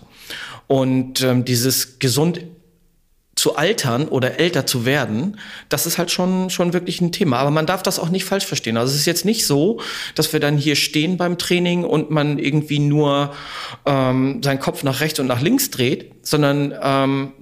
Und 0.68 1.22
ähm, 1.22 1.44
dieses 1.44 1.98
gesund 2.00 2.42
zu 3.42 3.56
altern 3.56 4.08
oder 4.08 4.40
älter 4.40 4.68
zu 4.68 4.86
werden, 4.86 5.40
das 5.68 5.88
ist 5.88 5.98
halt 5.98 6.12
schon, 6.12 6.52
schon 6.52 6.74
wirklich 6.74 7.02
ein 7.02 7.12
Thema. 7.12 7.40
Aber 7.40 7.50
man 7.50 7.66
darf 7.66 7.82
das 7.82 7.98
auch 7.98 8.10
nicht 8.10 8.24
falsch 8.24 8.46
verstehen. 8.46 8.78
Also 8.78 8.94
es 8.94 9.00
ist 9.00 9.08
jetzt 9.08 9.26
nicht 9.26 9.48
so, 9.48 9.82
dass 10.14 10.32
wir 10.32 10.40
dann 10.40 10.60
hier 10.60 10.76
stehen 10.76 11.18
beim 11.18 11.40
Training 11.40 11.84
und 11.84 12.12
man 12.12 12.38
irgendwie 12.38 12.78
nur 12.78 13.34
ähm, 13.88 14.44
seinen 14.44 14.60
Kopf 14.60 14.84
nach 14.84 15.00
rechts 15.00 15.20
und 15.20 15.26
nach 15.26 15.42
links 15.42 15.72
dreht, 15.72 16.12
sondern 16.24 16.74
ähm, 16.82 17.34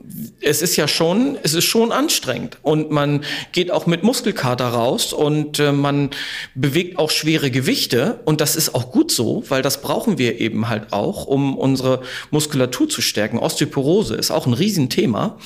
es 0.42 0.62
ist 0.62 0.76
ja 0.76 0.88
schon, 0.88 1.38
es 1.44 1.54
ist 1.54 1.66
schon 1.66 1.92
anstrengend 1.92 2.58
und 2.62 2.92
man 2.92 3.24
geht 3.52 3.72
auch 3.72 3.86
mit 3.86 4.04
Muskelkater 4.04 4.68
raus 4.68 5.14
und 5.14 5.60
äh, 5.60 5.72
man 5.72 6.10
bewegt 6.56 6.98
auch 6.98 7.12
schwere 7.12 7.52
Gewichte 7.52 8.20
und 8.26 8.42
das 8.42 8.56
ist 8.56 8.74
auch 8.76 8.92
gut 8.92 9.12
so, 9.12 9.44
weil 9.50 9.62
das 9.62 9.82
brauchen 9.82 10.18
wir 10.18 10.40
eben 10.40 10.70
halt 10.70 10.94
auch, 10.94 11.26
um 11.26 11.58
unsere 11.58 12.02
Muskulatur 12.32 12.90
zu 12.90 13.02
stärken. 13.02 13.38
Osteoporose 13.38 14.16
ist 14.16 14.32
auch 14.32 14.48
ein 14.48 14.54
Riesenthema 14.54 15.38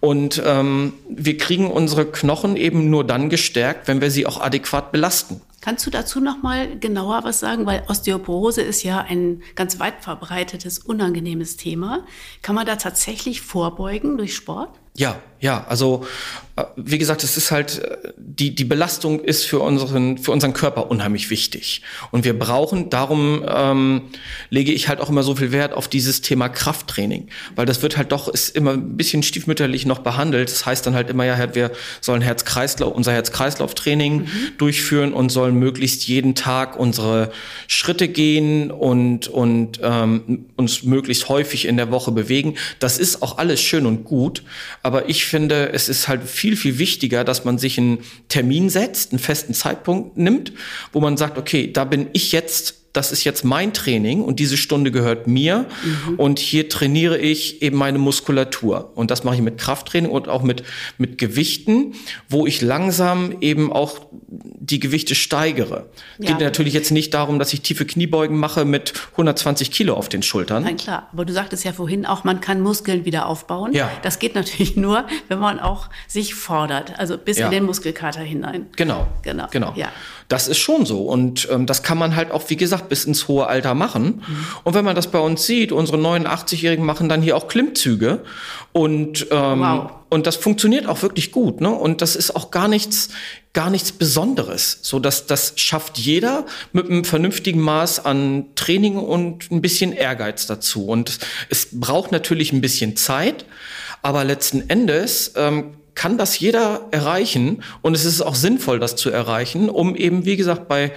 und 0.00 0.42
ähm, 0.44 0.94
wir 1.08 1.38
kriegen 1.38 1.70
unsere 1.70 2.06
Knochen 2.06 2.56
eben 2.56 2.90
nur 2.90 3.04
dann 3.04 3.30
gestärkt, 3.30 3.88
wenn 3.88 4.00
wir 4.00 4.10
sie 4.10 4.26
auch 4.26 4.40
adäquat 4.40 4.92
belasten. 4.92 5.40
Kannst 5.64 5.86
du 5.86 5.90
dazu 5.90 6.20
noch 6.20 6.42
mal 6.42 6.78
genauer 6.78 7.24
was 7.24 7.40
sagen? 7.40 7.64
Weil 7.64 7.84
Osteoporose 7.88 8.60
ist 8.60 8.82
ja 8.82 9.00
ein 9.00 9.42
ganz 9.54 9.78
weit 9.78 9.94
verbreitetes, 10.02 10.78
unangenehmes 10.78 11.56
Thema. 11.56 12.04
Kann 12.42 12.54
man 12.54 12.66
da 12.66 12.76
tatsächlich 12.76 13.40
vorbeugen 13.40 14.18
durch 14.18 14.34
Sport? 14.34 14.78
Ja, 14.94 15.22
ja, 15.40 15.64
also 15.66 16.06
wie 16.76 16.98
gesagt, 16.98 17.24
es 17.24 17.36
ist 17.36 17.50
halt, 17.50 17.82
die, 18.16 18.54
die 18.54 18.64
Belastung 18.64 19.18
ist 19.18 19.44
für 19.44 19.58
unseren, 19.58 20.18
für 20.18 20.30
unseren 20.30 20.52
Körper 20.52 20.88
unheimlich 20.88 21.28
wichtig. 21.28 21.82
Und 22.12 22.24
wir 22.24 22.38
brauchen, 22.38 22.90
darum 22.90 23.44
ähm, 23.48 24.02
lege 24.50 24.72
ich 24.72 24.88
halt 24.88 25.00
auch 25.00 25.08
immer 25.08 25.24
so 25.24 25.34
viel 25.34 25.50
Wert 25.50 25.72
auf 25.72 25.88
dieses 25.88 26.20
Thema 26.20 26.48
Krafttraining. 26.48 27.26
Weil 27.56 27.66
das 27.66 27.82
wird 27.82 27.96
halt 27.96 28.12
doch, 28.12 28.28
ist 28.28 28.54
immer 28.54 28.72
ein 28.72 28.96
bisschen 28.96 29.24
stiefmütterlich 29.24 29.84
noch 29.84 29.98
behandelt. 29.98 30.48
Das 30.48 30.64
heißt 30.64 30.86
dann 30.86 30.94
halt 30.94 31.10
immer, 31.10 31.24
ja, 31.24 31.54
wir 31.56 31.72
sollen 32.00 32.22
Herz-Kreislauf, 32.22 32.94
unser 32.94 33.12
Herz-Kreislauf-Training 33.12 34.18
mhm. 34.18 34.28
durchführen 34.56 35.12
und 35.12 35.30
sollen 35.30 35.56
möglichst 35.56 36.06
jeden 36.06 36.36
Tag 36.36 36.78
unsere 36.78 37.32
Schritte 37.66 38.06
gehen 38.06 38.70
und, 38.70 39.26
und 39.26 39.80
ähm, 39.82 40.46
uns 40.54 40.84
möglichst 40.84 41.28
häufig 41.28 41.66
in 41.66 41.76
der 41.76 41.90
Woche 41.90 42.12
bewegen. 42.12 42.54
Das 42.78 42.98
ist 42.98 43.22
auch 43.22 43.38
alles 43.38 43.60
schön 43.60 43.86
und 43.86 44.04
gut. 44.04 44.44
Aber 44.84 45.08
ich 45.08 45.24
finde, 45.24 45.72
es 45.72 45.88
ist 45.88 46.06
halt 46.06 46.22
viel 46.22 46.43
viel, 46.44 46.56
viel 46.56 46.78
wichtiger, 46.78 47.24
dass 47.24 47.46
man 47.46 47.56
sich 47.56 47.78
einen 47.78 48.00
Termin 48.28 48.68
setzt, 48.68 49.12
einen 49.12 49.18
festen 49.18 49.54
Zeitpunkt 49.54 50.18
nimmt, 50.18 50.52
wo 50.92 51.00
man 51.00 51.16
sagt, 51.16 51.38
okay, 51.38 51.72
da 51.72 51.84
bin 51.84 52.08
ich 52.12 52.32
jetzt 52.32 52.83
das 52.94 53.12
ist 53.12 53.24
jetzt 53.24 53.44
mein 53.44 53.74
Training 53.74 54.22
und 54.22 54.40
diese 54.40 54.56
Stunde 54.56 54.90
gehört 54.90 55.26
mir 55.26 55.66
mhm. 55.84 56.14
und 56.14 56.38
hier 56.38 56.68
trainiere 56.68 57.18
ich 57.18 57.60
eben 57.60 57.76
meine 57.76 57.98
Muskulatur 57.98 58.92
und 58.94 59.10
das 59.10 59.24
mache 59.24 59.34
ich 59.34 59.42
mit 59.42 59.58
Krafttraining 59.58 60.10
und 60.10 60.28
auch 60.28 60.42
mit 60.42 60.62
mit 60.96 61.18
Gewichten, 61.18 61.94
wo 62.28 62.46
ich 62.46 62.62
langsam 62.62 63.36
eben 63.40 63.72
auch 63.72 64.00
die 64.28 64.80
Gewichte 64.80 65.14
steigere. 65.14 65.90
Ja. 66.18 66.30
Geht 66.30 66.40
natürlich 66.40 66.72
jetzt 66.72 66.90
nicht 66.90 67.12
darum, 67.14 67.38
dass 67.38 67.52
ich 67.52 67.60
tiefe 67.60 67.84
Kniebeugen 67.84 68.38
mache 68.38 68.64
mit 68.64 68.94
120 69.12 69.70
Kilo 69.70 69.94
auf 69.94 70.08
den 70.08 70.22
Schultern. 70.22 70.62
Nein, 70.62 70.76
klar. 70.76 71.08
Aber 71.12 71.24
du 71.24 71.32
sagtest 71.32 71.64
ja 71.64 71.72
vorhin 71.72 72.06
auch, 72.06 72.24
man 72.24 72.40
kann 72.40 72.60
Muskeln 72.60 73.04
wieder 73.04 73.26
aufbauen. 73.26 73.72
Ja. 73.72 73.90
Das 74.02 74.18
geht 74.18 74.34
natürlich 74.34 74.76
nur, 74.76 75.04
wenn 75.28 75.38
man 75.38 75.60
auch 75.60 75.90
sich 76.08 76.34
fordert, 76.34 76.98
also 76.98 77.18
bis 77.18 77.38
ja. 77.38 77.46
in 77.46 77.52
den 77.52 77.64
Muskelkater 77.64 78.20
hinein. 78.20 78.66
Genau. 78.76 79.08
Genau. 79.22 79.48
Genau. 79.50 79.72
Ja. 79.76 79.88
Das 80.28 80.48
ist 80.48 80.58
schon 80.58 80.86
so. 80.86 81.02
Und 81.02 81.48
ähm, 81.50 81.66
das 81.66 81.82
kann 81.82 81.98
man 81.98 82.16
halt 82.16 82.30
auch, 82.30 82.48
wie 82.48 82.56
gesagt, 82.56 82.88
bis 82.88 83.04
ins 83.04 83.28
hohe 83.28 83.46
Alter 83.46 83.74
machen. 83.74 84.22
Mhm. 84.26 84.46
Und 84.64 84.74
wenn 84.74 84.84
man 84.84 84.96
das 84.96 85.08
bei 85.08 85.18
uns 85.18 85.44
sieht, 85.44 85.72
unsere 85.72 85.98
89-Jährigen 85.98 86.84
machen 86.84 87.08
dann 87.08 87.22
hier 87.22 87.36
auch 87.36 87.48
Klimmzüge. 87.48 88.22
Und, 88.72 89.26
ähm, 89.30 89.60
wow. 89.60 89.90
und 90.08 90.26
das 90.26 90.36
funktioniert 90.36 90.86
auch 90.86 91.02
wirklich 91.02 91.30
gut. 91.30 91.60
Ne? 91.60 91.70
Und 91.70 92.00
das 92.00 92.16
ist 92.16 92.34
auch 92.34 92.50
gar 92.50 92.68
nichts, 92.68 93.10
gar 93.52 93.70
nichts 93.70 93.92
Besonderes. 93.92 94.78
So 94.82 94.98
dass 94.98 95.26
das 95.26 95.52
schafft 95.56 95.98
jeder 95.98 96.46
mit 96.72 96.86
einem 96.88 97.04
vernünftigen 97.04 97.60
Maß 97.60 98.04
an 98.04 98.46
Training 98.54 98.96
und 98.96 99.50
ein 99.50 99.60
bisschen 99.60 99.92
Ehrgeiz 99.92 100.46
dazu. 100.46 100.86
Und 100.86 101.18
es 101.50 101.68
braucht 101.72 102.12
natürlich 102.12 102.52
ein 102.52 102.60
bisschen 102.60 102.96
Zeit. 102.96 103.44
Aber 104.00 104.24
letzten 104.24 104.68
Endes 104.68 105.32
ähm, 105.36 105.74
kann 105.94 106.18
das 106.18 106.38
jeder 106.38 106.88
erreichen 106.90 107.62
und 107.82 107.94
es 107.94 108.04
ist 108.04 108.20
auch 108.20 108.34
sinnvoll, 108.34 108.78
das 108.78 108.96
zu 108.96 109.10
erreichen, 109.10 109.68
um 109.68 109.94
eben, 109.94 110.24
wie 110.24 110.36
gesagt, 110.36 110.68
bei 110.68 110.92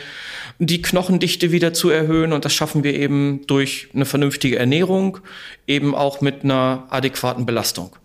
die 0.60 0.82
Knochendichte 0.82 1.52
wieder 1.52 1.74
zu 1.74 1.90
erhöhen 1.90 2.34
und 2.34 2.46
das 2.46 2.54
schaffen 2.54 2.84
wir 2.84 2.96
eben 2.96 3.46
durch 3.48 3.90
eine 3.94 4.06
vernünftige 4.06 4.58
Ernährung, 4.58 5.20
eben 5.68 5.94
auch 5.94 6.22
mit 6.22 6.44
einer 6.44 6.88
adäquaten 6.90 7.46
Belastung. 7.46 7.96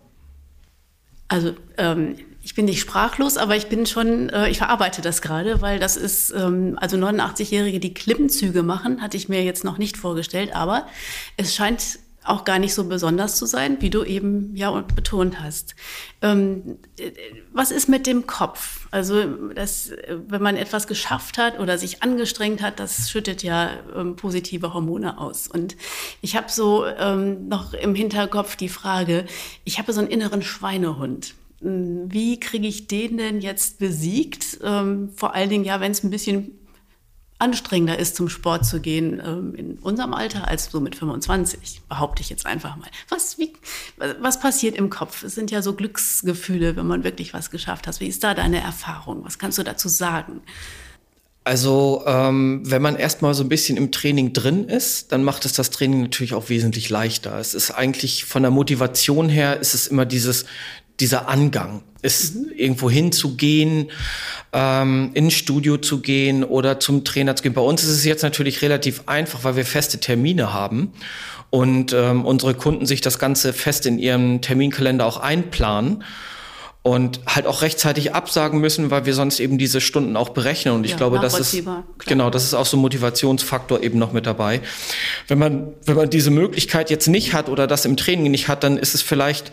Also 1.27 1.53
ähm, 1.77 2.15
ich 2.43 2.55
bin 2.55 2.65
nicht 2.65 2.81
sprachlos, 2.81 3.37
aber 3.37 3.55
ich 3.55 3.67
bin 3.67 3.85
schon, 3.85 4.29
äh, 4.29 4.49
ich 4.49 4.57
verarbeite 4.57 5.01
das 5.01 5.21
gerade, 5.21 5.61
weil 5.61 5.79
das 5.79 5.95
ist, 5.95 6.31
ähm, 6.31 6.77
also 6.79 6.97
89-Jährige, 6.97 7.79
die 7.79 7.93
Klimmzüge 7.93 8.63
machen, 8.63 9.01
hatte 9.01 9.17
ich 9.17 9.29
mir 9.29 9.43
jetzt 9.43 9.63
noch 9.63 9.77
nicht 9.77 9.97
vorgestellt, 9.97 10.53
aber 10.53 10.85
es 11.37 11.55
scheint 11.55 11.99
auch 12.25 12.45
gar 12.45 12.59
nicht 12.59 12.73
so 12.73 12.85
besonders 12.85 13.35
zu 13.35 13.45
sein, 13.45 13.77
wie 13.81 13.89
du 13.89 14.03
eben 14.03 14.55
ja 14.55 14.71
betont 14.95 15.41
hast. 15.41 15.75
Ähm, 16.21 16.77
was 17.51 17.71
ist 17.71 17.89
mit 17.89 18.07
dem 18.07 18.27
Kopf? 18.27 18.87
Also, 18.91 19.23
das, 19.53 19.91
wenn 20.27 20.41
man 20.41 20.55
etwas 20.55 20.87
geschafft 20.87 21.37
hat 21.37 21.59
oder 21.59 21.77
sich 21.77 22.03
angestrengt 22.03 22.61
hat, 22.61 22.79
das 22.79 23.09
schüttet 23.09 23.43
ja 23.43 23.71
ähm, 23.95 24.15
positive 24.15 24.73
Hormone 24.73 25.17
aus. 25.17 25.47
Und 25.47 25.75
ich 26.21 26.35
habe 26.35 26.49
so 26.49 26.85
ähm, 26.85 27.47
noch 27.47 27.73
im 27.73 27.95
Hinterkopf 27.95 28.55
die 28.55 28.69
Frage, 28.69 29.25
ich 29.63 29.79
habe 29.79 29.93
so 29.93 29.99
einen 29.99 30.09
inneren 30.09 30.41
Schweinehund. 30.41 31.35
Hm, 31.61 32.11
wie 32.11 32.39
kriege 32.39 32.67
ich 32.67 32.87
den 32.87 33.17
denn 33.17 33.41
jetzt 33.41 33.79
besiegt? 33.79 34.59
Ähm, 34.63 35.09
vor 35.15 35.33
allen 35.33 35.49
Dingen 35.49 35.65
ja, 35.65 35.79
wenn 35.79 35.91
es 35.91 36.03
ein 36.03 36.09
bisschen 36.09 36.51
anstrengender 37.43 37.99
ist, 37.99 38.15
zum 38.15 38.29
Sport 38.29 38.65
zu 38.65 38.79
gehen 38.79 39.21
ähm, 39.23 39.53
in 39.55 39.77
unserem 39.79 40.13
Alter 40.13 40.47
als 40.47 40.71
so 40.71 40.79
mit 40.79 40.95
25, 40.95 41.81
behaupte 41.89 42.21
ich 42.21 42.29
jetzt 42.29 42.45
einfach 42.45 42.77
mal. 42.77 42.87
Was, 43.09 43.37
wie, 43.37 43.53
was 44.21 44.39
passiert 44.39 44.77
im 44.77 44.89
Kopf? 44.89 45.23
Es 45.23 45.35
sind 45.35 45.51
ja 45.51 45.61
so 45.61 45.73
Glücksgefühle, 45.73 46.77
wenn 46.77 46.87
man 46.87 47.03
wirklich 47.03 47.33
was 47.33 47.51
geschafft 47.51 47.85
hat. 47.85 47.99
Wie 47.99 48.07
ist 48.07 48.23
da 48.23 48.33
deine 48.33 48.61
Erfahrung? 48.61 49.25
Was 49.25 49.37
kannst 49.37 49.57
du 49.57 49.63
dazu 49.63 49.89
sagen? 49.89 50.41
Also, 51.43 52.03
ähm, 52.05 52.61
wenn 52.63 52.81
man 52.81 52.95
erstmal 52.95 53.33
so 53.33 53.43
ein 53.43 53.49
bisschen 53.49 53.75
im 53.75 53.91
Training 53.91 54.31
drin 54.31 54.69
ist, 54.69 55.11
dann 55.11 55.25
macht 55.25 55.43
es 55.43 55.51
das 55.51 55.71
Training 55.71 56.01
natürlich 56.01 56.33
auch 56.33 56.47
wesentlich 56.47 56.89
leichter. 56.89 57.37
Es 57.37 57.53
ist 57.53 57.71
eigentlich 57.71 58.23
von 58.23 58.43
der 58.43 58.51
Motivation 58.51 59.27
her, 59.27 59.59
ist 59.59 59.73
es 59.73 59.87
immer 59.87 60.05
dieses, 60.05 60.45
dieser 61.03 61.27
Angang 61.27 61.83
ist 62.01 62.35
mhm. 62.35 62.51
irgendwo 62.55 62.89
hinzugehen, 62.89 63.91
ähm, 64.53 65.11
ins 65.13 65.33
Studio 65.33 65.75
zu 65.75 65.99
gehen 65.99 66.45
oder 66.45 66.79
zum 66.79 67.03
Trainer 67.03 67.35
zu 67.35 67.43
gehen. 67.43 67.53
Bei 67.53 67.61
uns 67.61 67.83
ist 67.83 67.89
es 67.89 68.05
jetzt 68.05 68.23
natürlich 68.23 68.61
relativ 68.61 69.03
einfach, 69.07 69.43
weil 69.43 69.57
wir 69.57 69.65
feste 69.65 69.99
Termine 69.99 70.53
haben 70.53 70.93
und 71.49 71.91
ähm, 71.91 72.23
unsere 72.23 72.53
Kunden 72.53 72.85
sich 72.85 73.01
das 73.01 73.19
Ganze 73.19 73.51
fest 73.51 73.85
in 73.85 73.99
ihrem 73.99 74.39
Terminkalender 74.39 75.05
auch 75.05 75.17
einplanen 75.17 76.05
und 76.83 77.21
halt 77.25 77.47
auch 77.47 77.61
rechtzeitig 77.61 78.13
absagen 78.13 78.59
müssen, 78.59 78.91
weil 78.91 79.05
wir 79.05 79.13
sonst 79.13 79.39
eben 79.39 79.57
diese 79.57 79.79
Stunden 79.79 80.17
auch 80.17 80.29
berechnen. 80.29 80.73
Und 80.75 80.83
ich 80.83 80.91
ja, 80.91 80.97
glaube, 80.97 81.19
das 81.19 81.39
ist 81.39 81.61
klar. 81.63 81.85
genau, 82.05 82.29
das 82.29 82.43
ist 82.43 82.53
auch 82.53 82.65
so 82.65 82.75
ein 82.75 82.81
Motivationsfaktor 82.81 83.81
eben 83.81 83.99
noch 83.99 84.11
mit 84.13 84.25
dabei. 84.25 84.61
Wenn 85.27 85.39
man 85.39 85.67
wenn 85.85 85.95
man 85.95 86.09
diese 86.09 86.29
Möglichkeit 86.29 86.89
jetzt 86.89 87.07
nicht 87.07 87.33
hat 87.33 87.47
oder 87.49 87.67
das 87.67 87.85
im 87.85 87.95
Training 87.95 88.31
nicht 88.31 88.49
hat, 88.49 88.63
dann 88.63 88.77
ist 88.77 88.95
es 88.95 89.01
vielleicht 89.01 89.51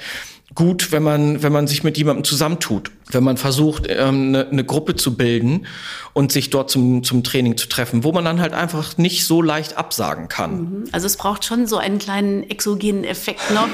gut, 0.54 0.92
wenn 0.92 1.02
man, 1.02 1.42
wenn 1.42 1.52
man 1.52 1.66
sich 1.66 1.84
mit 1.84 1.96
jemandem 1.96 2.24
zusammentut, 2.24 2.90
wenn 3.10 3.24
man 3.24 3.36
versucht, 3.36 3.86
ähm, 3.88 4.28
eine, 4.28 4.48
eine 4.48 4.64
Gruppe 4.64 4.96
zu 4.96 5.16
bilden 5.16 5.66
und 6.12 6.32
sich 6.32 6.50
dort 6.50 6.70
zum, 6.70 7.02
zum 7.04 7.22
Training 7.22 7.56
zu 7.56 7.68
treffen, 7.68 8.04
wo 8.04 8.12
man 8.12 8.24
dann 8.24 8.40
halt 8.40 8.52
einfach 8.52 8.98
nicht 8.98 9.26
so 9.26 9.42
leicht 9.42 9.76
absagen 9.76 10.28
kann. 10.28 10.60
Mhm. 10.60 10.84
Also 10.92 11.06
es 11.06 11.16
braucht 11.16 11.44
schon 11.44 11.66
so 11.66 11.78
einen 11.78 11.98
kleinen 11.98 12.48
exogenen 12.48 13.04
Effekt 13.04 13.50
noch. 13.52 13.68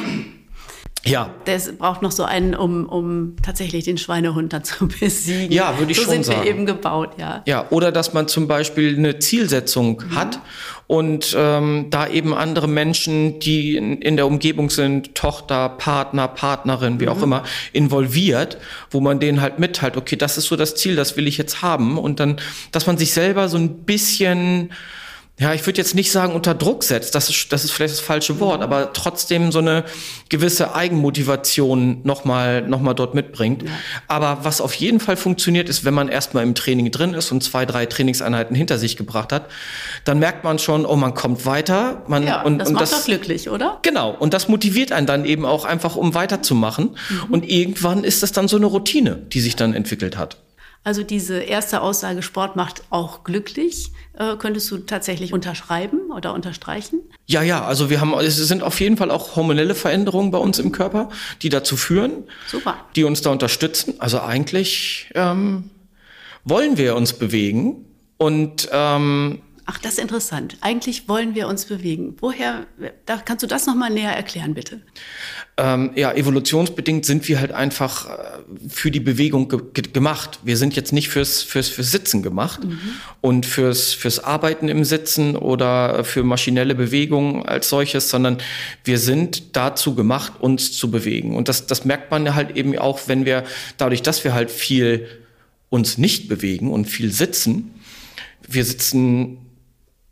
Ja. 1.04 1.34
Das 1.44 1.72
braucht 1.76 2.02
noch 2.02 2.10
so 2.10 2.24
einen, 2.24 2.54
um, 2.54 2.86
um 2.86 3.36
tatsächlich 3.42 3.84
den 3.84 3.96
Schweinehund 3.96 4.52
dann 4.52 4.64
zu 4.64 4.88
besiegen. 5.00 5.52
Ja, 5.52 5.78
würde 5.78 5.92
ich 5.92 5.98
so 5.98 6.04
schon 6.04 6.10
sagen. 6.10 6.24
So 6.24 6.32
sind 6.32 6.44
wir 6.44 6.50
eben 6.50 6.66
gebaut, 6.66 7.10
ja. 7.18 7.42
Ja, 7.46 7.66
oder 7.70 7.92
dass 7.92 8.12
man 8.12 8.28
zum 8.28 8.48
Beispiel 8.48 8.96
eine 8.96 9.18
Zielsetzung 9.18 10.02
mhm. 10.08 10.14
hat 10.16 10.40
und 10.88 11.34
ähm, 11.36 11.86
da 11.90 12.08
eben 12.08 12.34
andere 12.34 12.68
Menschen, 12.68 13.40
die 13.40 13.76
in, 13.76 14.00
in, 14.02 14.16
der 14.16 14.26
Umgebung 14.26 14.70
sind, 14.70 15.14
Tochter, 15.14 15.68
Partner, 15.68 16.28
Partnerin, 16.28 17.00
wie 17.00 17.06
mhm. 17.06 17.12
auch 17.12 17.22
immer, 17.22 17.44
involviert, 17.72 18.58
wo 18.90 19.00
man 19.00 19.20
denen 19.20 19.40
halt 19.40 19.58
mitteilt, 19.58 19.96
okay, 19.96 20.16
das 20.16 20.38
ist 20.38 20.46
so 20.46 20.56
das 20.56 20.74
Ziel, 20.74 20.96
das 20.96 21.16
will 21.16 21.26
ich 21.26 21.38
jetzt 21.38 21.62
haben 21.62 21.98
und 21.98 22.20
dann, 22.20 22.36
dass 22.72 22.86
man 22.86 22.98
sich 22.98 23.12
selber 23.12 23.48
so 23.48 23.58
ein 23.58 23.84
bisschen 23.84 24.72
ja, 25.38 25.52
ich 25.52 25.66
würde 25.66 25.76
jetzt 25.76 25.94
nicht 25.94 26.10
sagen 26.10 26.32
unter 26.32 26.54
Druck 26.54 26.82
setzt, 26.82 27.14
das 27.14 27.28
ist, 27.28 27.52
das 27.52 27.62
ist 27.62 27.70
vielleicht 27.70 27.92
das 27.92 28.00
falsche 28.00 28.40
Wort, 28.40 28.62
aber 28.62 28.94
trotzdem 28.94 29.52
so 29.52 29.58
eine 29.58 29.84
gewisse 30.30 30.74
Eigenmotivation 30.74 32.00
nochmal 32.04 32.62
noch 32.62 32.80
mal 32.80 32.94
dort 32.94 33.14
mitbringt. 33.14 33.62
Ja. 33.62 33.68
Aber 34.08 34.38
was 34.44 34.62
auf 34.62 34.72
jeden 34.72 34.98
Fall 34.98 35.18
funktioniert, 35.18 35.68
ist, 35.68 35.84
wenn 35.84 35.92
man 35.92 36.08
erstmal 36.08 36.42
im 36.42 36.54
Training 36.54 36.90
drin 36.90 37.12
ist 37.12 37.32
und 37.32 37.44
zwei, 37.44 37.66
drei 37.66 37.84
Trainingseinheiten 37.84 38.56
hinter 38.56 38.78
sich 38.78 38.96
gebracht 38.96 39.30
hat, 39.30 39.50
dann 40.04 40.18
merkt 40.20 40.42
man 40.42 40.58
schon, 40.58 40.86
oh, 40.86 40.96
man 40.96 41.12
kommt 41.12 41.44
weiter. 41.44 42.02
Man, 42.06 42.26
ja, 42.26 42.40
und, 42.40 42.58
das 42.58 42.68
und 42.68 42.74
macht 42.74 42.84
das, 42.84 42.90
doch 42.92 43.04
glücklich, 43.04 43.50
oder? 43.50 43.78
Genau, 43.82 44.12
und 44.18 44.32
das 44.32 44.48
motiviert 44.48 44.90
einen 44.90 45.06
dann 45.06 45.26
eben 45.26 45.44
auch 45.44 45.66
einfach, 45.66 45.96
um 45.96 46.14
weiterzumachen. 46.14 46.96
Mhm. 47.10 47.24
Und 47.28 47.46
irgendwann 47.46 48.04
ist 48.04 48.22
das 48.22 48.32
dann 48.32 48.48
so 48.48 48.56
eine 48.56 48.66
Routine, 48.66 49.16
die 49.16 49.42
sich 49.42 49.54
dann 49.54 49.74
entwickelt 49.74 50.16
hat. 50.16 50.38
Also 50.86 51.02
diese 51.02 51.40
erste 51.40 51.80
Aussage, 51.82 52.22
Sport 52.22 52.54
macht 52.54 52.84
auch 52.90 53.24
glücklich, 53.24 53.90
äh, 54.16 54.36
könntest 54.36 54.70
du 54.70 54.78
tatsächlich 54.78 55.32
unterschreiben 55.32 56.12
oder 56.14 56.32
unterstreichen? 56.32 57.00
Ja, 57.26 57.42
ja, 57.42 57.64
also 57.64 57.90
wir 57.90 58.00
haben, 58.00 58.14
es 58.20 58.36
sind 58.36 58.62
auf 58.62 58.78
jeden 58.78 58.96
Fall 58.96 59.10
auch 59.10 59.34
hormonelle 59.34 59.74
Veränderungen 59.74 60.30
bei 60.30 60.38
uns 60.38 60.60
im 60.60 60.70
Körper, 60.70 61.08
die 61.42 61.48
dazu 61.48 61.76
führen, 61.76 62.22
Super. 62.46 62.76
die 62.94 63.02
uns 63.02 63.20
da 63.20 63.30
unterstützen. 63.30 63.94
Also 63.98 64.20
eigentlich 64.20 65.10
ähm, 65.16 65.70
wollen 66.44 66.78
wir 66.78 66.94
uns 66.94 67.14
bewegen 67.14 67.84
und 68.16 68.68
ähm, 68.70 69.40
Ach, 69.68 69.78
das 69.78 69.94
ist 69.94 69.98
interessant. 69.98 70.56
Eigentlich 70.60 71.08
wollen 71.08 71.34
wir 71.34 71.48
uns 71.48 71.64
bewegen. 71.64 72.16
Woher, 72.20 72.66
da 73.04 73.16
kannst 73.16 73.42
du 73.42 73.48
das 73.48 73.66
nochmal 73.66 73.90
näher 73.90 74.12
erklären, 74.12 74.54
bitte? 74.54 74.80
Ähm, 75.56 75.90
ja, 75.96 76.12
evolutionsbedingt 76.12 77.04
sind 77.04 77.26
wir 77.26 77.40
halt 77.40 77.50
einfach 77.50 78.08
äh, 78.08 78.12
für 78.68 78.92
die 78.92 79.00
Bewegung 79.00 79.48
ge 79.48 79.60
ge 79.74 79.90
gemacht. 79.92 80.38
Wir 80.44 80.56
sind 80.56 80.76
jetzt 80.76 80.92
nicht 80.92 81.08
fürs, 81.08 81.42
fürs, 81.42 81.68
fürs 81.68 81.90
Sitzen 81.90 82.22
gemacht 82.22 82.62
mhm. 82.62 82.78
und 83.20 83.44
fürs, 83.44 83.92
fürs 83.92 84.22
Arbeiten 84.22 84.68
im 84.68 84.84
Sitzen 84.84 85.34
oder 85.34 86.04
für 86.04 86.22
maschinelle 86.22 86.76
Bewegungen 86.76 87.44
als 87.44 87.68
solches, 87.68 88.08
sondern 88.08 88.38
wir 88.84 89.00
sind 89.00 89.56
dazu 89.56 89.96
gemacht, 89.96 90.34
uns 90.38 90.76
zu 90.78 90.92
bewegen. 90.92 91.34
Und 91.34 91.48
das, 91.48 91.66
das 91.66 91.84
merkt 91.84 92.12
man 92.12 92.36
halt 92.36 92.56
eben 92.56 92.78
auch, 92.78 93.00
wenn 93.08 93.24
wir, 93.24 93.42
dadurch, 93.78 94.02
dass 94.02 94.22
wir 94.22 94.32
halt 94.32 94.52
viel 94.52 95.08
uns 95.70 95.98
nicht 95.98 96.28
bewegen 96.28 96.70
und 96.70 96.84
viel 96.84 97.10
sitzen, 97.10 97.74
wir 98.46 98.64
sitzen 98.64 99.38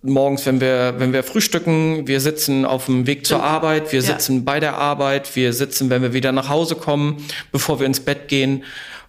morgens, 0.04 0.46
wenn 0.46 0.60
wir, 0.60 0.94
wenn 0.98 1.12
wir 1.12 1.22
frühstücken, 1.22 2.06
wir 2.06 2.20
sitzen 2.20 2.64
auf 2.64 2.86
dem 2.86 3.06
Weg 3.06 3.26
zur 3.26 3.42
Arbeit, 3.42 3.92
wir 3.92 4.02
sitzen 4.02 4.36
ja. 4.36 4.42
bei 4.44 4.60
der 4.60 4.76
Arbeit, 4.76 5.34
wir 5.34 5.52
sitzen, 5.52 5.90
wenn 5.90 6.02
wir 6.02 6.12
wieder 6.12 6.32
nach 6.32 6.48
Hause 6.48 6.76
kommen, 6.76 7.24
bevor 7.52 7.80
wir 7.80 7.86
ins 7.86 8.00
Bett 8.00 8.28
gehen. 8.28 8.64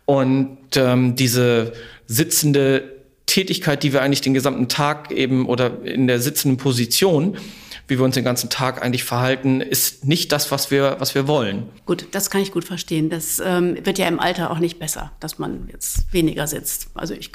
Und 0.05 0.57
ähm, 0.75 1.15
diese 1.15 1.73
sitzende 2.07 2.95
Tätigkeit, 3.25 3.83
die 3.83 3.91
wir 3.91 4.01
eigentlich 4.01 4.21
den 4.21 4.33
gesamten 4.33 4.69
Tag 4.69 5.11
eben 5.11 5.47
oder 5.47 5.83
in 5.83 6.07
der 6.07 6.19
sitzenden 6.19 6.57
Position, 6.57 7.37
wie 7.87 7.97
wir 7.97 8.05
uns 8.05 8.15
den 8.15 8.23
ganzen 8.23 8.49
Tag 8.49 8.81
eigentlich 8.83 9.03
verhalten, 9.03 9.61
ist 9.61 10.05
nicht 10.05 10.31
das, 10.31 10.51
was 10.51 10.71
wir, 10.71 10.95
was 10.99 11.13
wir 11.15 11.27
wollen. 11.27 11.69
Gut, 11.85 12.07
das 12.11 12.29
kann 12.29 12.41
ich 12.41 12.51
gut 12.51 12.63
verstehen. 12.63 13.09
Das 13.09 13.41
ähm, 13.43 13.77
wird 13.83 13.97
ja 13.97 14.07
im 14.07 14.19
Alter 14.19 14.51
auch 14.51 14.59
nicht 14.59 14.79
besser, 14.79 15.11
dass 15.19 15.37
man 15.39 15.67
jetzt 15.71 16.11
weniger 16.11 16.47
sitzt. 16.47 16.87
Also 16.95 17.13
ich 17.13 17.31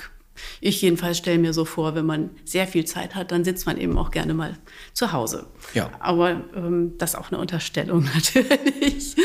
ich 0.61 0.83
jedenfalls 0.83 1.19
stelle 1.19 1.39
mir 1.39 1.53
so 1.53 1.65
vor, 1.65 1.95
wenn 1.95 2.07
man 2.07 2.31
sehr 2.45 2.67
viel 2.67 2.85
Zeit 2.85 3.15
hat, 3.15 3.33
dann 3.33 3.45
sitzt 3.45 3.67
man 3.67 3.79
eben 3.79 3.97
auch 3.99 4.11
gerne 4.11 4.35
mal 4.35 4.57
zu 4.93 5.13
Hause. 5.13 5.47
Ja. 5.75 5.91
Aber 6.01 6.43
ähm, 6.55 6.95
das 6.99 7.11
ist 7.11 7.17
auch 7.17 7.31
eine 7.31 7.41
Unterstellung 7.41 8.09
natürlich 8.15 9.17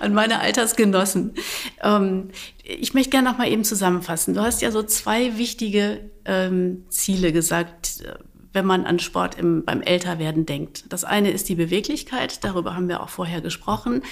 an 0.00 0.14
meine 0.14 0.40
Altersgenossen. 0.40 1.34
Ähm, 1.82 2.28
ich 2.62 2.94
möchte 2.94 3.10
gerne 3.10 3.30
noch 3.30 3.38
mal 3.38 3.48
eben 3.48 3.64
zusammenfassen. 3.64 4.34
Du 4.34 4.40
hast 4.40 4.62
ja 4.62 4.70
so 4.70 4.82
zwei 4.82 5.38
wichtige 5.38 6.10
ähm, 6.24 6.84
Ziele 6.88 7.32
gesagt, 7.32 8.02
wenn 8.52 8.66
man 8.66 8.84
an 8.84 8.98
Sport 8.98 9.38
im, 9.38 9.64
beim 9.64 9.82
Älterwerden 9.82 10.46
denkt. 10.46 10.92
Das 10.92 11.04
eine 11.04 11.30
ist 11.30 11.48
die 11.48 11.54
Beweglichkeit, 11.54 12.44
darüber 12.44 12.74
haben 12.74 12.88
wir 12.88 13.02
auch 13.02 13.08
vorher 13.08 13.40
gesprochen. 13.40 14.02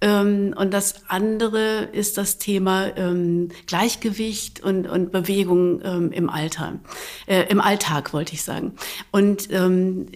Ähm, 0.00 0.54
und 0.56 0.72
das 0.72 1.08
andere 1.08 1.88
ist 1.92 2.18
das 2.18 2.38
Thema 2.38 2.96
ähm, 2.96 3.48
Gleichgewicht 3.66 4.62
und, 4.62 4.86
und 4.86 5.12
Bewegung 5.12 5.80
ähm, 5.84 6.12
im 6.12 6.28
Alter, 6.28 6.80
äh, 7.26 7.44
im 7.48 7.60
Alltag 7.60 8.12
wollte 8.12 8.34
ich 8.34 8.42
sagen. 8.42 8.74
Und 9.10 9.50
ähm, 9.52 10.06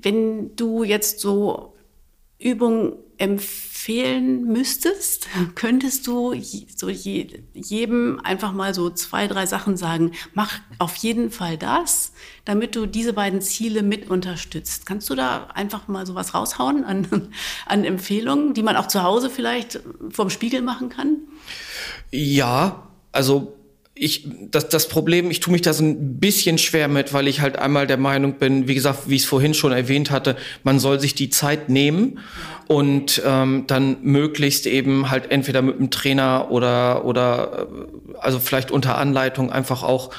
wenn 0.00 0.56
du 0.56 0.84
jetzt 0.84 1.20
so 1.20 1.74
Übungen 2.38 2.94
empfehlen 3.18 4.44
müsstest, 4.44 5.28
könntest 5.54 6.06
du 6.06 6.34
so 6.76 6.88
jedem 6.88 8.20
einfach 8.20 8.52
mal 8.52 8.74
so 8.74 8.90
zwei, 8.90 9.26
drei 9.26 9.46
Sachen 9.46 9.76
sagen. 9.76 10.12
Mach 10.32 10.52
auf 10.78 10.96
jeden 10.96 11.30
Fall 11.30 11.56
das, 11.58 12.12
damit 12.44 12.76
du 12.76 12.86
diese 12.86 13.12
beiden 13.12 13.40
Ziele 13.40 13.82
mit 13.82 14.10
unterstützt. 14.10 14.86
Kannst 14.86 15.08
du 15.10 15.14
da 15.14 15.48
einfach 15.54 15.88
mal 15.88 16.06
so 16.06 16.14
was 16.14 16.34
raushauen 16.34 16.84
an, 16.84 17.30
an 17.66 17.84
Empfehlungen, 17.84 18.54
die 18.54 18.62
man 18.62 18.76
auch 18.76 18.88
zu 18.88 19.02
Hause 19.02 19.30
vielleicht 19.30 19.80
vorm 20.10 20.30
Spiegel 20.30 20.62
machen 20.62 20.88
kann? 20.88 21.18
Ja, 22.10 22.88
also 23.12 23.54
ich, 23.96 24.26
das, 24.50 24.68
das 24.68 24.88
Problem, 24.88 25.30
ich 25.30 25.38
tue 25.38 25.52
mich 25.52 25.62
da 25.62 25.72
so 25.72 25.84
ein 25.84 26.18
bisschen 26.18 26.58
schwer 26.58 26.88
mit, 26.88 27.12
weil 27.12 27.28
ich 27.28 27.40
halt 27.40 27.58
einmal 27.58 27.86
der 27.86 27.96
Meinung 27.96 28.34
bin, 28.34 28.66
wie 28.66 28.74
gesagt, 28.74 29.08
wie 29.08 29.14
ich 29.14 29.22
es 29.22 29.28
vorhin 29.28 29.54
schon 29.54 29.70
erwähnt 29.70 30.10
hatte, 30.10 30.36
man 30.64 30.80
soll 30.80 30.98
sich 30.98 31.14
die 31.14 31.30
Zeit 31.30 31.68
nehmen 31.68 32.18
und 32.66 33.22
ähm, 33.24 33.64
dann 33.68 33.98
möglichst 34.02 34.66
eben 34.66 35.10
halt 35.10 35.30
entweder 35.30 35.62
mit 35.62 35.76
einem 35.76 35.90
Trainer 35.90 36.50
oder, 36.50 37.04
oder 37.04 37.68
äh, 37.70 38.18
also 38.18 38.40
vielleicht 38.40 38.72
unter 38.72 38.98
Anleitung 38.98 39.52
einfach 39.52 39.84
auch 39.84 40.10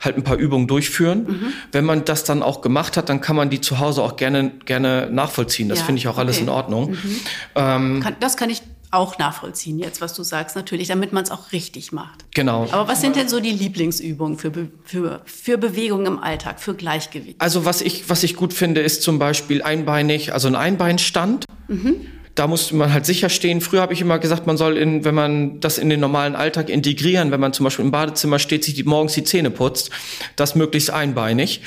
halt 0.00 0.16
ein 0.16 0.22
paar 0.22 0.36
Übungen 0.36 0.68
durchführen. 0.68 1.26
Mhm. 1.26 1.52
Wenn 1.72 1.84
man 1.84 2.04
das 2.04 2.22
dann 2.22 2.42
auch 2.42 2.60
gemacht 2.60 2.96
hat, 2.96 3.08
dann 3.08 3.20
kann 3.20 3.34
man 3.34 3.50
die 3.50 3.60
zu 3.60 3.78
Hause 3.78 4.02
auch 4.02 4.16
gerne, 4.16 4.52
gerne 4.66 5.08
nachvollziehen. 5.10 5.68
Das 5.68 5.80
ja, 5.80 5.84
finde 5.86 5.98
ich 5.98 6.06
auch 6.06 6.18
alles 6.18 6.38
in 6.38 6.48
Ordnung. 6.48 6.90
Mhm. 6.90 7.20
Ähm, 7.54 8.00
kann, 8.02 8.16
das 8.20 8.36
kann 8.36 8.50
ich 8.50 8.62
auch 8.90 9.18
nachvollziehen, 9.18 9.78
jetzt 9.78 10.00
was 10.00 10.14
du 10.14 10.22
sagst, 10.22 10.56
natürlich, 10.56 10.88
damit 10.88 11.12
man 11.12 11.24
es 11.24 11.30
auch 11.30 11.52
richtig 11.52 11.92
macht. 11.92 12.24
Genau. 12.34 12.66
Aber 12.70 12.88
was 12.88 13.00
sind 13.00 13.16
denn 13.16 13.28
so 13.28 13.40
die 13.40 13.52
Lieblingsübungen 13.52 14.38
für, 14.38 14.50
Be 14.50 14.68
für, 14.84 15.22
für 15.24 15.58
Bewegung 15.58 16.06
im 16.06 16.18
Alltag, 16.18 16.60
für 16.60 16.74
Gleichgewicht? 16.74 17.40
Also 17.40 17.64
was 17.64 17.80
ich, 17.80 18.08
was 18.08 18.22
ich 18.22 18.36
gut 18.36 18.52
finde, 18.52 18.80
ist 18.80 19.02
zum 19.02 19.18
Beispiel 19.18 19.62
einbeinig, 19.62 20.32
also 20.32 20.48
ein 20.48 20.56
Einbeinstand. 20.56 21.44
Mhm 21.68 22.06
da 22.36 22.46
musste 22.46 22.76
man 22.76 22.92
halt 22.92 23.06
sicher 23.06 23.30
stehen. 23.30 23.60
Früher 23.62 23.80
habe 23.80 23.94
ich 23.94 24.02
immer 24.02 24.18
gesagt, 24.18 24.46
man 24.46 24.58
soll, 24.58 24.76
in, 24.76 25.04
wenn 25.04 25.14
man 25.14 25.58
das 25.60 25.78
in 25.78 25.88
den 25.88 26.00
normalen 26.00 26.36
Alltag 26.36 26.68
integrieren, 26.68 27.30
wenn 27.30 27.40
man 27.40 27.54
zum 27.54 27.64
Beispiel 27.64 27.84
im 27.84 27.90
Badezimmer 27.90 28.38
steht, 28.38 28.62
sich 28.62 28.74
die, 28.74 28.84
morgens 28.84 29.14
die 29.14 29.24
Zähne 29.24 29.50
putzt, 29.50 29.90
das 30.36 30.54
möglichst 30.54 30.90
einbeinig. 30.90 31.62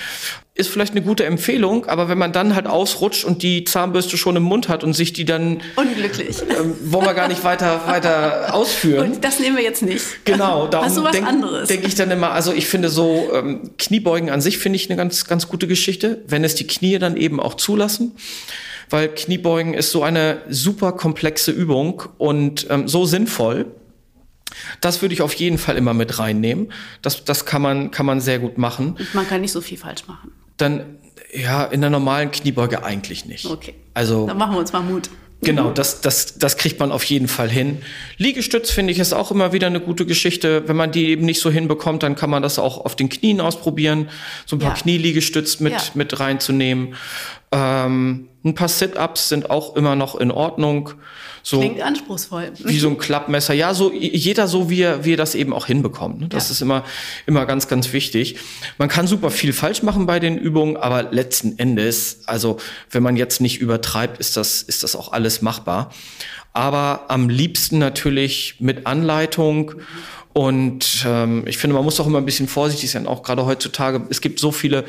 Ist 0.53 0.69
vielleicht 0.69 0.91
eine 0.91 1.01
gute 1.01 1.25
Empfehlung, 1.25 1.87
aber 1.87 2.07
wenn 2.07 2.17
man 2.17 2.33
dann 2.33 2.53
halt 2.53 2.67
ausrutscht 2.67 3.23
und 3.23 3.41
die 3.41 3.63
Zahnbürste 3.63 4.17
schon 4.17 4.35
im 4.35 4.43
Mund 4.43 4.69
hat 4.69 4.83
und 4.83 4.93
sich 4.93 5.11
die 5.11 5.25
dann... 5.25 5.61
Unglücklich. 5.75 6.37
Ähm, 6.41 6.75
wollen 6.83 7.05
wir 7.05 7.13
gar 7.15 7.29
nicht 7.29 7.43
weiter, 7.43 7.87
weiter 7.87 8.53
ausführen. 8.53 9.13
Und 9.13 9.23
das 9.23 9.39
nehmen 9.39 9.55
wir 9.55 9.63
jetzt 9.63 9.81
nicht. 9.81 10.03
Genau. 10.25 10.67
Darum 10.67 10.85
Hast 10.85 10.97
du 10.97 11.03
was 11.03 11.13
denk, 11.13 11.25
anderes? 11.25 11.67
Denke 11.67 11.87
ich 11.87 11.95
dann 11.95 12.11
immer, 12.11 12.31
also 12.31 12.53
ich 12.53 12.67
finde 12.67 12.89
so, 12.89 13.31
ähm, 13.33 13.71
Kniebeugen 13.79 14.29
an 14.29 14.41
sich 14.41 14.59
finde 14.59 14.75
ich 14.75 14.87
eine 14.87 14.97
ganz, 14.97 15.25
ganz 15.25 15.47
gute 15.47 15.65
Geschichte, 15.65 16.21
wenn 16.27 16.43
es 16.43 16.53
die 16.53 16.67
Knie 16.67 16.99
dann 16.99 17.17
eben 17.17 17.39
auch 17.39 17.55
zulassen 17.55 18.11
weil 18.89 19.09
Kniebeugen 19.09 19.73
ist 19.73 19.91
so 19.91 20.03
eine 20.03 20.41
super 20.49 20.91
komplexe 20.91 21.51
Übung 21.51 22.03
und 22.17 22.67
ähm, 22.69 22.87
so 22.87 23.05
sinnvoll. 23.05 23.67
Das 24.81 25.01
würde 25.01 25.13
ich 25.13 25.21
auf 25.21 25.33
jeden 25.33 25.57
Fall 25.57 25.77
immer 25.77 25.93
mit 25.93 26.19
reinnehmen. 26.19 26.71
Das, 27.01 27.23
das 27.23 27.45
kann, 27.45 27.61
man, 27.61 27.91
kann 27.91 28.05
man 28.05 28.19
sehr 28.19 28.39
gut 28.39 28.57
machen. 28.57 28.95
Und 28.97 29.15
man 29.15 29.27
kann 29.27 29.41
nicht 29.41 29.51
so 29.51 29.61
viel 29.61 29.77
falsch 29.77 30.07
machen. 30.07 30.31
Dann, 30.57 30.97
ja, 31.31 31.63
in 31.65 31.81
der 31.81 31.89
normalen 31.89 32.31
Kniebeuge 32.31 32.83
eigentlich 32.83 33.25
nicht. 33.25 33.45
Okay. 33.45 33.75
Also, 33.93 34.27
Dann 34.27 34.37
machen 34.37 34.53
wir 34.53 34.59
uns 34.59 34.73
mal 34.73 34.81
Mut. 34.81 35.09
Genau, 35.41 35.71
das, 35.71 36.01
das, 36.01 36.37
das 36.37 36.57
kriegt 36.57 36.81
man 36.81 36.91
auf 36.91 37.03
jeden 37.05 37.29
Fall 37.29 37.49
hin. 37.49 37.81
Liegestütz 38.17 38.71
finde 38.71 38.91
ich 38.91 38.99
ist 38.99 39.13
auch 39.13 39.31
immer 39.31 39.53
wieder 39.53 39.67
eine 39.67 39.79
gute 39.79 40.05
Geschichte. 40.05 40.67
Wenn 40.67 40.75
man 40.75 40.91
die 40.91 41.07
eben 41.07 41.25
nicht 41.25 41.39
so 41.39 41.49
hinbekommt, 41.49 42.03
dann 42.03 42.15
kann 42.15 42.29
man 42.29 42.43
das 42.43 42.59
auch 42.59 42.83
auf 42.83 42.97
den 42.97 43.07
Knien 43.07 43.39
ausprobieren, 43.39 44.09
so 44.45 44.57
ein 44.57 44.59
paar 44.59 44.75
ja. 44.75 44.81
Knieliegestütz 44.81 45.61
mit, 45.61 45.73
ja. 45.73 45.81
mit 45.93 46.19
reinzunehmen. 46.19 46.95
Ähm, 47.51 48.29
ein 48.43 48.55
paar 48.55 48.67
Sit-ups 48.67 49.29
sind 49.29 49.49
auch 49.49 49.75
immer 49.75 49.95
noch 49.95 50.15
in 50.15 50.31
Ordnung. 50.31 50.91
So 51.43 51.59
Klingt 51.59 51.81
anspruchsvoll. 51.81 52.51
Wie 52.63 52.79
so 52.79 52.89
ein 52.89 52.97
Klappmesser. 52.97 53.53
Ja, 53.53 53.73
so 53.73 53.91
jeder 53.91 54.47
so, 54.47 54.69
wie 54.69 54.81
er, 54.81 55.03
wie 55.03 55.13
er 55.13 55.17
das 55.17 55.35
eben 55.35 55.53
auch 55.53 55.65
hinbekommt. 55.65 56.21
Ne? 56.21 56.27
Das 56.27 56.49
ja. 56.49 56.53
ist 56.53 56.61
immer, 56.61 56.83
immer 57.25 57.45
ganz, 57.45 57.67
ganz 57.67 57.91
wichtig. 57.91 58.37
Man 58.77 58.87
kann 58.87 59.07
super 59.07 59.31
viel 59.31 59.51
falsch 59.51 59.83
machen 59.83 60.05
bei 60.05 60.19
den 60.19 60.37
Übungen, 60.37 60.77
aber 60.77 61.03
letzten 61.03 61.57
Endes, 61.57 62.21
also 62.27 62.57
wenn 62.91 63.03
man 63.03 63.17
jetzt 63.17 63.41
nicht 63.41 63.59
übertreibt, 63.59 64.19
ist 64.19 64.37
das, 64.37 64.61
ist 64.61 64.83
das 64.83 64.95
auch 64.95 65.11
alles 65.11 65.41
machbar. 65.41 65.91
Aber 66.53 67.05
am 67.09 67.29
liebsten 67.29 67.77
natürlich 67.77 68.55
mit 68.59 68.85
Anleitung. 68.85 69.73
Und 70.33 71.05
ähm, 71.05 71.43
ich 71.47 71.57
finde, 71.57 71.75
man 71.75 71.83
muss 71.83 71.99
auch 71.99 72.07
immer 72.07 72.19
ein 72.19 72.25
bisschen 72.25 72.47
vorsichtig 72.47 72.91
sein, 72.91 73.07
auch 73.07 73.23
gerade 73.23 73.45
heutzutage. 73.45 74.01
Es 74.09 74.21
gibt 74.21 74.39
so 74.39 74.51
viele 74.51 74.85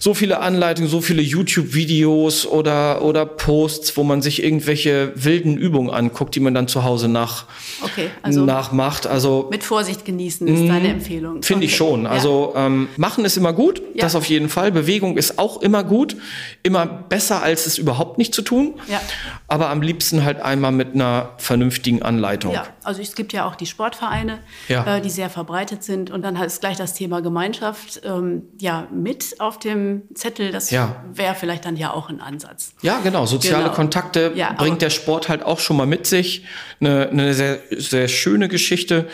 so 0.00 0.14
viele 0.14 0.40
Anleitungen, 0.40 0.90
so 0.90 1.02
viele 1.02 1.20
YouTube-Videos 1.20 2.46
oder, 2.46 3.02
oder 3.02 3.26
Posts, 3.26 3.98
wo 3.98 4.02
man 4.02 4.22
sich 4.22 4.42
irgendwelche 4.42 5.12
wilden 5.14 5.58
Übungen 5.58 5.90
anguckt, 5.90 6.34
die 6.34 6.40
man 6.40 6.54
dann 6.54 6.68
zu 6.68 6.84
Hause 6.84 7.06
nach, 7.06 7.44
okay, 7.82 8.08
also 8.22 8.42
nachmacht. 8.42 9.06
Also 9.06 9.48
mit 9.50 9.62
Vorsicht 9.62 10.06
genießen 10.06 10.48
ist 10.48 10.66
deine 10.66 10.88
mhm. 10.88 10.94
Empfehlung. 10.94 11.42
Finde 11.42 11.66
okay. 11.66 11.72
ich 11.72 11.76
schon. 11.76 12.06
Also 12.06 12.54
ähm, 12.56 12.88
machen 12.96 13.26
ist 13.26 13.36
immer 13.36 13.52
gut, 13.52 13.82
ja. 13.92 14.00
das 14.00 14.14
auf 14.14 14.24
jeden 14.24 14.48
Fall. 14.48 14.72
Bewegung 14.72 15.18
ist 15.18 15.38
auch 15.38 15.60
immer 15.60 15.84
gut, 15.84 16.16
immer 16.62 16.86
besser 16.86 17.42
als 17.42 17.66
es 17.66 17.76
überhaupt 17.76 18.16
nicht 18.16 18.34
zu 18.34 18.40
tun. 18.40 18.80
Ja. 18.88 19.02
Aber 19.48 19.68
am 19.68 19.82
liebsten 19.82 20.24
halt 20.24 20.40
einmal 20.40 20.72
mit 20.72 20.94
einer 20.94 21.34
vernünftigen 21.36 22.00
Anleitung. 22.00 22.54
Ja, 22.54 22.66
also 22.84 23.02
es 23.02 23.14
gibt 23.14 23.34
ja 23.34 23.46
auch 23.46 23.54
die 23.54 23.66
Sportvereine, 23.66 24.38
ja. 24.68 24.96
äh, 24.96 25.02
die 25.02 25.10
sehr 25.10 25.28
verbreitet 25.28 25.84
sind. 25.84 26.10
Und 26.10 26.22
dann 26.22 26.36
ist 26.36 26.62
gleich 26.62 26.78
das 26.78 26.94
Thema 26.94 27.20
Gemeinschaft 27.20 28.00
ähm, 28.02 28.44
ja 28.58 28.88
mit 28.90 29.38
auf 29.40 29.58
dem 29.58 29.89
Zettel, 30.14 30.52
das 30.52 30.70
ja. 30.70 31.04
wäre 31.12 31.34
vielleicht 31.34 31.64
dann 31.64 31.76
ja 31.76 31.92
auch 31.92 32.08
ein 32.08 32.20
Ansatz. 32.20 32.74
Ja, 32.82 33.00
genau. 33.00 33.26
Soziale 33.26 33.64
genau. 33.64 33.74
Kontakte 33.74 34.32
ja, 34.34 34.52
bringt 34.52 34.82
der 34.82 34.90
Sport 34.90 35.28
halt 35.28 35.42
auch 35.42 35.60
schon 35.60 35.76
mal 35.76 35.86
mit 35.86 36.06
sich. 36.06 36.44
Eine, 36.80 37.08
eine 37.08 37.34
sehr, 37.34 37.60
sehr 37.70 38.08
schöne 38.08 38.48
Geschichte 38.48 39.08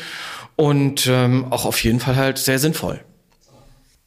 und 0.56 1.06
ähm, 1.06 1.46
auch 1.50 1.64
auf 1.64 1.82
jeden 1.84 2.00
Fall 2.00 2.16
halt 2.16 2.38
sehr 2.38 2.58
sinnvoll. 2.58 3.00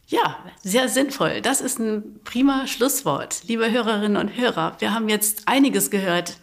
Ja, 0.08 0.38
sehr 0.64 0.90
sinnvoll. 0.90 1.42
Das 1.42 1.62
ist 1.62 1.80
ein 1.80 2.20
prima 2.24 2.66
Schlusswort. 2.66 3.42
Liebe 3.46 3.72
Hörerinnen 3.72 4.18
und 4.18 4.36
Hörer, 4.36 4.76
wir 4.80 4.94
haben 4.94 5.08
jetzt 5.08 5.44
einiges 5.48 5.92
gehört 5.92 6.38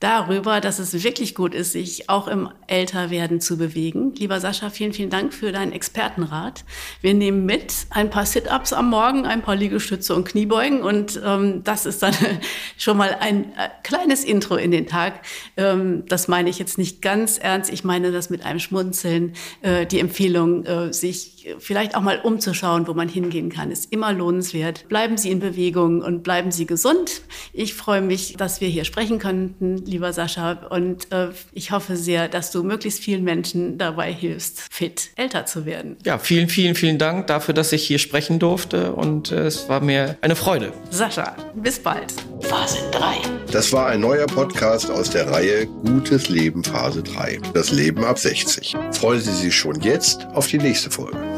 darüber, 0.00 0.60
dass 0.60 0.78
es 0.78 1.02
wirklich 1.04 1.34
gut 1.34 1.54
ist, 1.54 1.72
sich 1.72 2.08
auch 2.08 2.28
im 2.28 2.50
Älterwerden 2.66 3.40
zu 3.40 3.56
bewegen. 3.56 4.14
Lieber 4.16 4.40
Sascha, 4.40 4.70
vielen, 4.70 4.92
vielen 4.92 5.10
Dank 5.10 5.32
für 5.32 5.52
deinen 5.52 5.72
Expertenrat. 5.72 6.64
Wir 7.00 7.14
nehmen 7.14 7.46
mit 7.46 7.72
ein 7.90 8.10
paar 8.10 8.26
Sit-ups 8.26 8.72
am 8.72 8.90
Morgen, 8.90 9.26
ein 9.26 9.42
paar 9.42 9.56
Liegestütze 9.56 10.14
und 10.14 10.24
Kniebeugen 10.24 10.82
und 10.82 11.20
ähm, 11.24 11.64
das 11.64 11.86
ist 11.86 12.02
dann 12.02 12.14
schon 12.76 12.96
mal 12.96 13.16
ein 13.20 13.52
äh, 13.56 13.68
kleines 13.82 14.24
Intro 14.24 14.56
in 14.56 14.70
den 14.70 14.86
Tag. 14.86 15.20
Ähm, 15.56 16.04
das 16.06 16.28
meine 16.28 16.50
ich 16.50 16.58
jetzt 16.58 16.78
nicht 16.78 17.00
ganz 17.00 17.38
ernst. 17.38 17.72
Ich 17.72 17.84
meine 17.84 18.12
das 18.12 18.30
mit 18.30 18.44
einem 18.44 18.58
Schmunzeln. 18.58 19.34
Äh, 19.62 19.86
die 19.86 20.00
Empfehlung, 20.00 20.64
äh, 20.64 20.92
sich 20.92 21.33
vielleicht 21.58 21.94
auch 21.94 22.02
mal 22.02 22.20
umzuschauen, 22.20 22.86
wo 22.86 22.94
man 22.94 23.08
hingehen 23.08 23.50
kann, 23.50 23.70
ist 23.70 23.92
immer 23.92 24.12
lohnenswert. 24.12 24.88
Bleiben 24.88 25.16
Sie 25.16 25.30
in 25.30 25.40
Bewegung 25.40 26.02
und 26.02 26.22
bleiben 26.22 26.50
Sie 26.50 26.66
gesund. 26.66 27.22
Ich 27.52 27.74
freue 27.74 28.00
mich, 28.00 28.34
dass 28.36 28.60
wir 28.60 28.68
hier 28.68 28.84
sprechen 28.84 29.18
könnten 29.18 29.84
lieber 29.86 30.12
Sascha. 30.12 30.52
Und 30.70 31.12
äh, 31.12 31.28
ich 31.52 31.70
hoffe 31.70 31.96
sehr, 31.96 32.28
dass 32.28 32.50
du 32.50 32.62
möglichst 32.62 33.00
vielen 33.00 33.24
Menschen 33.24 33.78
dabei 33.78 34.12
hilfst, 34.12 34.62
fit 34.70 35.10
älter 35.16 35.46
zu 35.46 35.66
werden. 35.66 35.96
Ja, 36.04 36.18
vielen, 36.18 36.48
vielen, 36.48 36.74
vielen 36.74 36.98
Dank 36.98 37.26
dafür, 37.26 37.54
dass 37.54 37.72
ich 37.72 37.84
hier 37.84 37.98
sprechen 37.98 38.38
durfte. 38.38 38.92
Und 38.92 39.32
äh, 39.32 39.46
es 39.46 39.68
war 39.68 39.80
mir 39.80 40.16
eine 40.20 40.36
Freude. 40.36 40.72
Sascha, 40.90 41.36
bis 41.54 41.78
bald. 41.78 42.12
Phase 42.40 42.78
3. 42.92 43.16
Das 43.50 43.72
war 43.72 43.86
ein 43.86 44.00
neuer 44.00 44.26
Podcast 44.26 44.90
aus 44.90 45.10
der 45.10 45.30
Reihe 45.30 45.66
Gutes 45.66 46.28
Leben 46.28 46.64
Phase 46.64 47.02
3. 47.02 47.40
Das 47.54 47.70
Leben 47.70 48.04
ab 48.04 48.18
60. 48.18 48.76
Freuen 48.92 49.20
Sie 49.20 49.32
sich 49.32 49.54
schon 49.54 49.80
jetzt 49.80 50.26
auf 50.34 50.46
die 50.46 50.58
nächste 50.58 50.90
Folge. 50.90 51.33